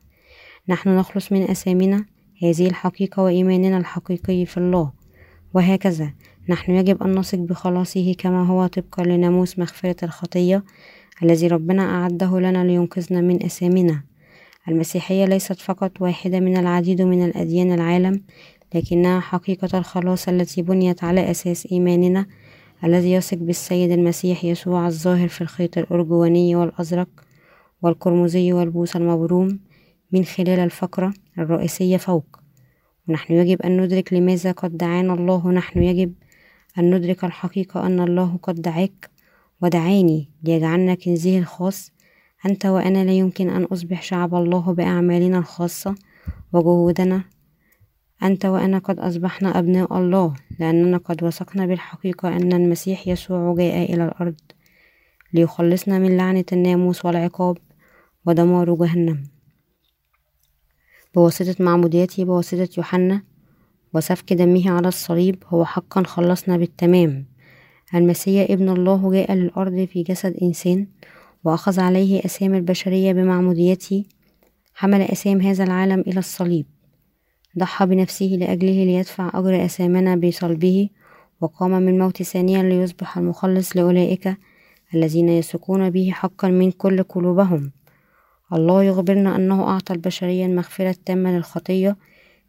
نحن 0.69 0.89
نخلص 0.89 1.31
من 1.31 1.41
أسامنا 1.41 2.05
هذه 2.43 2.67
الحقيقة 2.67 3.23
وإيماننا 3.23 3.77
الحقيقي 3.77 4.45
في 4.45 4.57
الله. 4.57 4.91
وهكذا 5.53 6.13
نحن 6.49 6.71
يجب 6.71 7.03
أن 7.03 7.19
نثق 7.19 7.37
بخلاصه 7.37 8.13
كما 8.13 8.45
هو 8.45 8.67
طبقا 8.67 9.03
لناموس 9.03 9.59
مغفرة 9.59 9.95
الخطية 10.03 10.63
الذي 11.23 11.47
ربنا 11.47 11.83
أعده 11.83 12.39
لنا 12.39 12.63
لينقذنا 12.63 13.21
من 13.21 13.43
أثامنا 13.43 14.03
المسيحية 14.67 15.25
ليست 15.25 15.59
فقط 15.59 16.01
واحدة 16.01 16.39
من 16.39 16.57
العديد 16.57 17.01
من 17.01 17.25
الأديان 17.25 17.71
العالم 17.71 18.21
لكنها 18.75 19.19
حقيقة 19.19 19.77
الخلاص 19.77 20.27
التي 20.27 20.61
بنيت 20.61 21.03
على 21.03 21.31
أساس 21.31 21.67
إيماننا 21.71 22.25
الذي 22.83 23.11
يثق 23.11 23.37
بالسيد 23.37 23.91
المسيح 23.91 24.45
يسوع 24.45 24.87
الظاهر 24.87 25.27
في 25.27 25.41
الخيط 25.41 25.77
الأرجواني 25.77 26.55
والأزرق 26.55 27.09
والقرمزي 27.81 28.53
والبوس 28.53 28.95
المبروم 28.95 29.59
من 30.11 30.25
خلال 30.25 30.59
الفقرة 30.59 31.13
الرئيسية 31.37 31.97
فوق. 31.97 32.39
ونحن 33.07 33.33
يجب 33.33 33.61
أن 33.61 33.81
ندرك 33.81 34.13
لماذا 34.13 34.51
قد 34.51 34.77
دعانا 34.77 35.13
الله. 35.13 35.51
نحن 35.51 35.83
يجب 35.83 36.13
أن 36.79 36.95
ندرك 36.95 37.23
الحقيقة 37.23 37.85
أن 37.85 37.99
الله 37.99 38.39
قد 38.43 38.61
دعاك 38.61 39.09
ودعاني. 39.61 40.29
ليجعلنا 40.43 40.95
كنزه 40.95 41.39
الخاص. 41.39 41.91
أنت 42.45 42.65
وأنا 42.65 43.05
لا 43.05 43.11
يمكن 43.11 43.49
أن 43.49 43.63
أصبح 43.63 44.01
شعب 44.01 44.35
الله 44.35 44.73
بأعمالنا 44.73 45.37
الخاصة 45.37 45.95
وجهودنا 46.53 47.23
أنت 48.23 48.45
وأنا 48.45 48.77
قد 48.79 48.99
أصبحنا 48.99 49.59
أبناء 49.59 49.97
الله 49.97 50.33
لأننا 50.59 50.97
قد 50.97 51.23
وثقنا 51.23 51.65
بالحقيقة 51.65 52.29
أن 52.29 52.53
المسيح 52.53 53.07
يسوع 53.07 53.55
جاء 53.57 53.93
إلى 53.93 54.05
الأرض 54.05 54.35
ليخلصنا 55.33 55.99
من 55.99 56.17
لعنة 56.17 56.45
الناموس 56.53 57.05
والعقاب 57.05 57.57
ودمار 58.25 58.73
جهنم. 58.75 59.23
بواسطة 61.15 61.63
معموديته 61.63 62.23
بواسطة 62.25 62.69
يوحنا 62.77 63.21
وسفك 63.93 64.33
دمه 64.33 64.71
على 64.71 64.87
الصليب 64.87 65.43
هو 65.47 65.65
حقا 65.65 66.03
خلصنا 66.03 66.57
بالتمام. 66.57 67.25
المسيح 67.95 68.51
ابن 68.51 68.69
الله 68.69 69.11
جاء 69.11 69.33
للأرض 69.33 69.85
في 69.85 70.03
جسد 70.03 70.35
إنسان 70.41 70.87
وأخذ 71.43 71.79
عليه 71.79 72.25
أسام 72.25 72.55
البشرية 72.55 73.13
بمعموديته 73.13 74.05
حمل 74.73 75.01
أسام 75.01 75.41
هذا 75.41 75.63
العالم 75.63 75.99
إلى 75.99 76.19
الصليب. 76.19 76.65
ضحى 77.57 77.85
بنفسه 77.85 78.25
لأجله 78.25 78.83
ليدفع 78.83 79.31
أجر 79.33 79.65
أسامنا 79.65 80.15
بصلبه 80.15 80.89
وقام 81.41 81.71
من 81.71 81.99
موت 81.99 82.23
ثانيا 82.23 82.63
ليصبح 82.63 83.17
المخلص 83.17 83.77
لأولئك 83.77 84.37
الذين 84.93 85.29
يثقون 85.29 85.89
به 85.89 86.11
حقا 86.13 86.47
من 86.47 86.71
كل 86.71 87.03
قلوبهم. 87.03 87.71
الله 88.53 88.83
يخبرنا 88.83 89.35
أنه 89.35 89.63
أعطى 89.63 89.93
البشرية 89.93 90.45
المغفرة 90.45 90.89
التامة 90.89 91.37
للخطية 91.37 91.97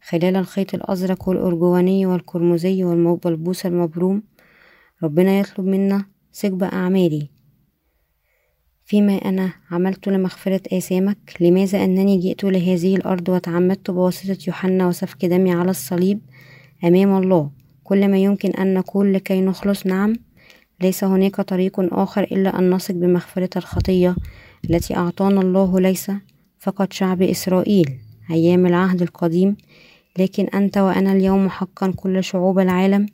خلال 0.09 0.35
الخيط 0.35 0.75
الأزرق 0.75 1.29
والأرجواني 1.29 2.05
والقرمزي 2.05 2.83
والبوس 2.83 3.65
المبروم. 3.65 4.23
ربنا 5.03 5.39
يطلب 5.39 5.65
منا 5.65 6.05
ثقب 6.33 6.63
أعمالي. 6.63 7.29
فيما 8.85 9.13
أنا 9.13 9.53
عملت 9.71 10.07
لمغفرة 10.07 10.61
آثامك 10.73 11.17
لماذا 11.39 11.83
أنني 11.83 12.17
جئت 12.17 12.43
لهذه 12.43 12.95
الأرض 12.95 13.29
وتعمدت 13.29 13.91
بواسطة 13.91 14.37
يوحنا 14.47 14.87
وسفك 14.87 15.25
دمي 15.25 15.51
على 15.51 15.69
الصليب 15.69 16.19
أمام 16.83 17.17
الله؟ 17.17 17.51
كل 17.83 18.07
ما 18.07 18.17
يمكن 18.17 18.49
أن 18.49 18.73
نقول 18.73 19.13
لكي 19.13 19.41
نخلص 19.41 19.85
نعم. 19.85 20.15
ليس 20.81 21.03
هناك 21.03 21.35
طريق 21.35 21.79
آخر 21.79 22.23
إلا 22.23 22.59
أن 22.59 22.69
نثق 22.69 22.93
بمغفرة 22.93 23.49
الخطية 23.55 24.15
التي 24.69 24.95
أعطانا 24.95 25.41
الله 25.41 25.79
ليس 25.79 26.11
فقط 26.59 26.93
شعب 26.93 27.21
إسرائيل 27.21 27.97
أيام 28.31 28.65
العهد 28.65 29.01
القديم. 29.01 29.57
لكن 30.19 30.45
أنت 30.45 30.77
وأنا 30.77 31.13
اليوم 31.13 31.49
حقا 31.49 31.93
كل 31.95 32.23
شعوب 32.23 32.59
العالم 32.59 33.05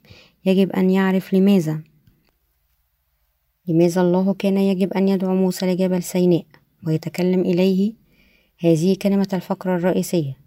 يجب 0.45 0.71
أن 0.71 0.89
يعرف 0.89 1.33
لماذا. 1.33 1.81
لماذا 3.67 4.01
الله 4.01 4.33
كان 4.33 4.57
يجب 4.57 4.93
أن 4.93 5.07
يدعو 5.07 5.35
موسى 5.35 5.65
لجبل 5.65 6.03
سيناء 6.03 6.45
ويتكلم 6.87 7.39
إليه؟ 7.41 7.93
هذه 8.59 8.95
كلمة 9.01 9.27
الفقرة 9.33 9.75
الرئيسية. 9.75 10.37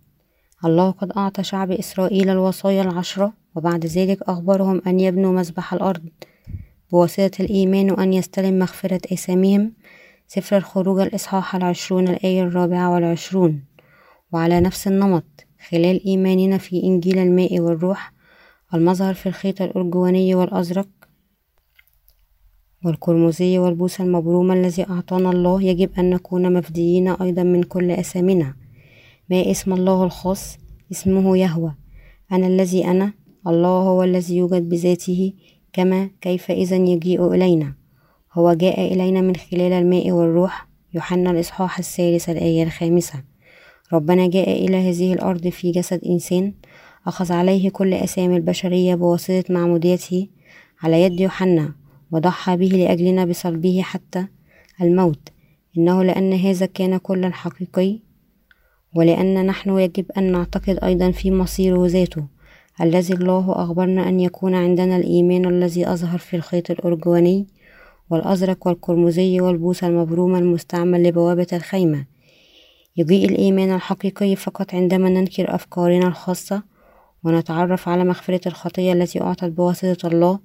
الله 0.65 0.91
قد 0.91 1.13
أعطى 1.13 1.43
شعب 1.43 1.71
إسرائيل 1.71 2.31
الوصايا 2.31 2.83
العشرة 2.83 3.33
وبعد 3.55 3.87
ذلك 3.87 4.23
أخبرهم 4.23 4.83
أن 4.87 5.01
يبنوا 5.01 5.33
مذبح 5.33 5.75
الأرض. 5.75 6.03
بواسطة 6.93 7.31
الإيمان 7.41 7.91
وأن 7.91 8.13
يستلم 8.13 8.59
مغفرة 8.59 9.01
آثامهم 9.13 9.73
سفر 10.27 10.57
الخروج 10.57 11.01
الإصحاح 11.01 11.57
العشرون 11.57 12.09
الآية 12.09 12.43
الرابعة 12.43 12.91
والعشرون. 12.91 13.65
وعلى 14.33 14.61
نفس 14.61 14.87
النمط 14.89 15.47
خلال 15.69 16.07
إيماننا 16.07 16.59
في 16.59 16.83
إنجيل 16.83 17.19
الماء 17.19 17.61
والروح 17.61 18.13
المظهر 18.75 19.15
في 19.15 19.27
الخيط 19.27 19.63
الأرجواني 19.63 20.35
والأزرق 20.35 20.89
والقرمزي 22.85 23.59
والبوس 23.59 24.01
المبرومة 24.01 24.55
الذي 24.55 24.87
أعطانا 24.91 25.31
الله 25.31 25.63
يجب 25.63 25.91
أن 25.99 26.11
نكون 26.11 26.53
مفديين 26.53 27.09
أيضا 27.09 27.43
من 27.43 27.63
كل 27.63 27.91
أثامنا 27.91 28.55
ما 29.31 29.51
اسم 29.51 29.73
الله 29.73 30.05
الخاص؟ 30.05 30.59
اسمه 30.93 31.37
يهوى. 31.37 31.75
أنا 32.33 32.47
الذي 32.47 32.85
أنا 32.85 33.13
الله 33.47 33.69
هو 33.69 34.03
الذي 34.03 34.37
يوجد 34.37 34.69
بذاته 34.69 35.33
كما 35.73 36.11
كيف 36.21 36.51
إذا 36.51 36.77
يجيء 36.77 37.35
إلينا. 37.35 37.75
هو 38.33 38.53
جاء 38.53 38.95
إلينا 38.95 39.21
من 39.21 39.37
خلال 39.37 39.73
الماء 39.73 40.11
والروح 40.11 40.69
يوحنا 40.95 41.31
الإصحاح 41.31 41.79
الثالث 41.79 42.29
الآية 42.29 42.63
الخامسة. 42.63 43.25
ربنا 43.93 44.27
جاء 44.27 44.65
إلى 44.65 44.77
هذه 44.91 45.13
الأرض 45.13 45.49
في 45.49 45.71
جسد 45.71 46.05
إنسان 46.05 46.55
أخذ 47.07 47.33
عليه 47.33 47.71
كل 47.71 47.95
أسامي 47.95 48.37
البشرية 48.37 48.95
بواسطة 48.95 49.45
معموديته. 49.51 50.29
على 50.83 51.03
يد 51.03 51.21
يوحنا 51.21 51.80
وضحى 52.13 52.57
به 52.57 52.67
لأجلنا 52.67 53.25
بصلبه 53.25 53.83
حتى 53.83 54.27
الموت. 54.81 55.29
إنه 55.79 56.03
لأن 56.03 56.33
هذا 56.33 56.67
كان 56.67 56.97
كلا 56.99 57.31
حقيقي 57.31 57.99
ولأن 58.95 59.47
نحن 59.47 59.79
يجب 59.79 60.05
أن 60.19 60.33
نعتقد 60.33 60.79
أيضا 60.85 61.11
في 61.11 61.31
مصيره 61.31 61.87
ذاته 61.87 62.27
الذي 62.81 63.15
الله 63.15 63.53
أخبرنا 63.65 64.09
أن 64.09 64.21
يكون 64.21 64.55
عندنا 64.55 64.97
الإيمان 64.97 65.45
الذي 65.47 65.89
أظهر 65.89 66.19
في 66.19 66.37
الخيط 66.37 66.71
الأرجواني 66.71 67.47
والأزرق 68.11 68.67
والقرمزي 68.67 69.41
والبوس 69.41 69.85
المبرومة 69.85 70.39
المستعمل 70.39 71.03
لبوابة 71.03 71.47
الخيمة. 71.53 72.07
يجيء 72.97 73.29
الإيمان 73.29 73.75
الحقيقي 73.75 74.37
فقط 74.37 74.75
عندما 74.75 75.09
ننكر 75.09 75.55
أفكارنا 75.55 76.09
الخاصة 76.09 76.63
ونتعرف 77.25 77.89
على 77.89 78.05
مغفرة 78.05 78.49
الخطية 78.49 78.93
التي 78.93 79.21
أعطت 79.21 79.45
بواسطة 79.45 80.09
الله 80.09 80.39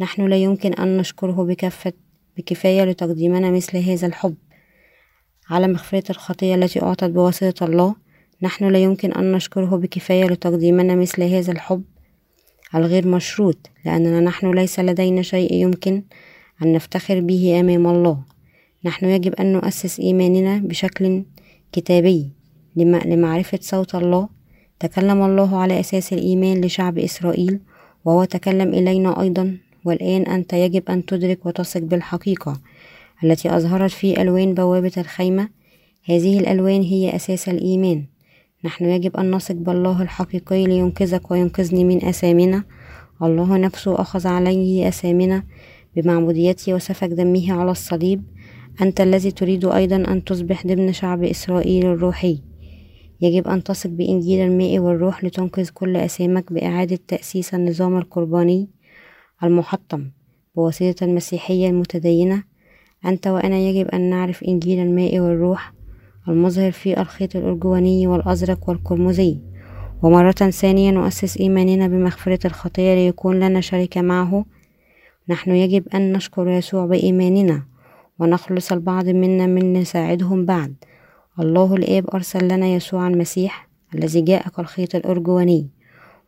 نحن 0.00 0.26
لا 0.26 0.36
يمكن 0.36 0.72
أن 0.72 0.96
نشكره 0.96 1.44
بكفة 1.44 1.92
بكفاية 2.36 2.84
لتقديمنا 2.84 3.50
مثل 3.50 3.76
هذا 3.76 4.06
الحب. 4.06 4.34
على 5.50 5.68
مغفرة 5.68 6.10
الخطية 6.10 6.54
التي 6.54 6.82
أعطت 6.82 7.04
بواسطة 7.04 7.64
الله 7.64 7.94
نحن 8.42 8.68
لا 8.68 8.78
يمكن 8.78 9.12
أن 9.12 9.32
نشكره 9.32 9.76
بكفاية 9.76 10.24
لتقديمنا 10.24 10.94
مثل 10.94 11.22
هذا 11.22 11.52
الحب 11.52 11.84
الغير 12.74 13.08
مشروط 13.08 13.70
لأننا 13.84 14.20
نحن 14.20 14.50
ليس 14.50 14.80
لدينا 14.80 15.22
شيء 15.22 15.52
يمكن 15.52 16.02
أن 16.62 16.72
نفتخر 16.72 17.20
به 17.20 17.60
أمام 17.60 17.86
الله. 17.86 18.22
نحن 18.84 19.06
يجب 19.06 19.34
أن 19.34 19.52
نؤسس 19.52 20.00
إيماننا 20.00 20.58
بشكل 20.58 21.24
كتابي 21.72 22.30
لمعرفة 22.76 23.58
صوت 23.62 23.94
الله. 23.94 24.28
تكلم 24.80 25.22
الله 25.22 25.58
على 25.58 25.80
أساس 25.80 26.12
الإيمان 26.12 26.64
لشعب 26.64 26.98
إسرائيل 26.98 27.60
وهو 28.04 28.24
تكلم 28.24 28.74
إلينا 28.74 29.20
أيضا. 29.20 29.58
والآن 29.86 30.22
أنت 30.22 30.52
يجب 30.52 30.82
أن 30.90 31.06
تدرك 31.06 31.46
وتثق 31.46 31.80
بالحقيقة 31.80 32.60
التي 33.24 33.56
أظهرت 33.56 33.90
في 33.90 34.22
ألوان 34.22 34.54
بوابة 34.54 34.92
الخيمة. 34.98 35.48
هذه 36.04 36.40
الألوان 36.40 36.82
هي 36.82 37.16
أساس 37.16 37.48
الإيمان. 37.48 38.04
نحن 38.64 38.84
يجب 38.84 39.16
أن 39.16 39.30
نثق 39.34 39.54
بالله 39.54 40.02
الحقيقي 40.02 40.66
لينقذك 40.66 41.30
وينقذني 41.30 41.84
من 41.84 42.04
أثامنا. 42.04 42.64
الله 43.22 43.56
نفسه 43.56 44.00
أخذ 44.00 44.26
عليه 44.26 44.88
أثامنا 44.88 45.42
بمعموديته 45.96 46.74
وسفك 46.74 47.08
دمه 47.08 47.52
على 47.52 47.70
الصليب. 47.70 48.22
أنت 48.82 49.00
الذي 49.00 49.30
تريد 49.30 49.64
أيضا 49.64 49.96
أن 49.96 50.24
تصبح 50.24 50.66
ضمن 50.66 50.92
شعب 50.92 51.24
إسرائيل 51.24 51.86
الروحي. 51.86 52.42
يجب 53.20 53.48
أن 53.48 53.62
تثق 53.62 53.90
بإنجيل 53.90 54.40
الماء 54.40 54.78
والروح 54.78 55.24
لتنقذ 55.24 55.68
كل 55.74 55.96
أثامك 55.96 56.52
بإعادة 56.52 56.98
تأسيس 57.08 57.54
النظام 57.54 57.96
القرباني. 57.98 58.68
المحطم 59.44 60.10
بواسطة 60.56 61.04
المسيحية 61.04 61.68
المتدينة. 61.68 62.44
أنت 63.06 63.26
وأنا 63.26 63.58
يجب 63.58 63.88
أن 63.88 64.10
نعرف 64.10 64.44
إنجيل 64.44 64.78
الماء 64.78 65.18
والروح 65.18 65.72
المظهر 66.28 66.70
في 66.70 67.00
الخيط 67.00 67.36
الأرجواني 67.36 68.06
والأزرق 68.06 68.68
والقرمزي. 68.68 69.38
ومرة 70.02 70.32
ثانية 70.32 70.90
نؤسس 70.90 71.36
إيماننا 71.36 71.88
بمغفرة 71.88 72.46
الخطية 72.46 72.94
ليكون 72.94 73.40
لنا 73.40 73.60
شركة 73.60 74.02
معه. 74.02 74.44
نحن 75.28 75.50
يجب 75.50 75.88
أن 75.94 76.12
نشكر 76.12 76.48
يسوع 76.48 76.86
بإيماننا 76.86 77.62
ونخلص 78.18 78.72
البعض 78.72 79.08
منا 79.08 79.46
من 79.46 79.72
نساعدهم 79.72 80.44
بعد. 80.44 80.74
الله 81.40 81.74
الآب 81.74 82.10
أرسل 82.14 82.48
لنا 82.48 82.66
يسوع 82.66 83.08
المسيح 83.08 83.68
الذي 83.94 84.20
جاء 84.20 84.48
كالخيط 84.48 84.94
الأرجواني 84.94 85.70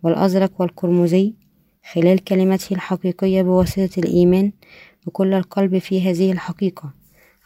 والأزرق 0.02 0.60
والقرمزي. 0.60 1.34
خلال 1.92 2.24
كلمته 2.24 2.74
الحقيقية 2.74 3.42
بواسطة 3.42 3.90
الإيمان 3.98 4.52
بكل 5.06 5.34
القلب 5.34 5.78
في 5.78 6.10
هذه 6.10 6.32
الحقيقة 6.32 6.90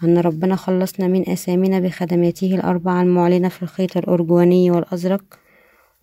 أن 0.05 0.19
ربنا 0.19 0.57
خلصنا 0.57 1.09
من 1.09 1.29
أسامنا 1.29 1.81
بخدماته 1.81 2.55
الأربعة 2.55 3.03
المعلنة 3.03 3.49
في 3.49 3.63
الخيط 3.63 3.97
الأرجواني 3.97 4.71
والأزرق 4.71 5.25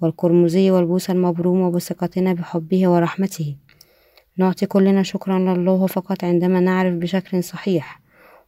والقرمزي 0.02 0.72
والبوس 0.72 1.10
المبروم 1.10 1.62
وبثقتنا 1.62 2.34
بحبه 2.34 2.88
ورحمته. 2.88 3.56
نعطي 4.38 4.66
كلنا 4.66 5.04
شكرا 5.04 5.40
لله 5.40 5.88
فقط 5.88 6.24
عندما 6.24 6.60
نعرف 6.60 6.94
بشكل 6.94 7.44
صحيح 7.44 8.02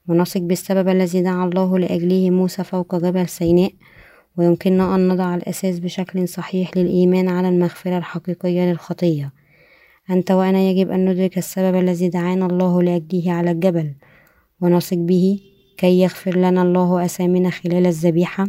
ونثق 0.08 0.42
بالسبب 0.42 0.90
الذي 0.90 1.22
دعا 1.22 1.46
الله 1.46 1.80
لأجله 1.80 2.30
موسى 2.30 2.64
فوق 2.64 2.96
جبل 2.96 3.28
سيناء 3.28 3.72
ويمكننا 4.38 4.96
أن 4.96 5.08
نضع 5.08 5.36
الأساس 5.36 5.80
بشكل 5.80 6.28
صحيح 6.28 6.78
للإيمان 6.78 7.30
على 7.30 7.50
المغفرة 7.50 7.98
الحقيقية 7.98 8.72
للخطية. 8.72 9.41
أنت 10.12 10.32
وأنا 10.32 10.60
يجب 10.60 10.91
أن 10.91 11.10
ندرك 11.10 11.38
السبب 11.38 11.76
الذي 11.76 12.10
دعانا 12.10 12.45
الله 12.45 12.84
لأجله 12.84 13.32
على 13.32 13.52
الجبل 13.52 13.93
ونثق 14.62 14.97
به 14.97 15.39
كي 15.78 16.00
يغفر 16.00 16.38
لنا 16.38 16.62
الله 16.62 17.06
أثامنا 17.06 17.50
خلال 17.50 17.86
الذبيحة. 17.86 18.47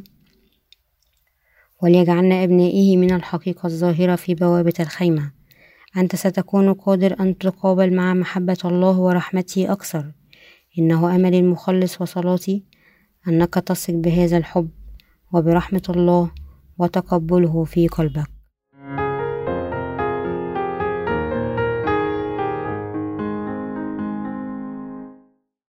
وليجعلنا 1.83 2.45
أبنائه 2.45 2.97
من 2.97 3.13
الحقيقة 3.13 3.67
الظاهرة 3.67 4.17
في 4.17 4.35
بوابة 4.35 4.73
الخيمة. 4.81 5.33
أنت 5.97 6.17
ستكون 6.17 6.73
قادر 6.73 7.21
أن 7.21 7.39
تقابل 7.39 7.95
مع 7.95 8.15
محبة 8.15 8.59
الله 8.65 8.99
ورحمته 9.01 9.73
أكثر. 9.73 10.13
إنه 10.79 11.17
أملي 11.17 11.39
المخلص 11.39 12.01
وصلاتي 12.01 12.65
أنك 13.29 13.55
تثق 13.55 13.95
بهذا 13.95 14.37
الحب 14.37 14.69
وبرحمة 15.33 15.83
الله 15.89 16.31
وتقبله 16.79 17.65
في 17.65 17.89
قلبك. 17.89 18.32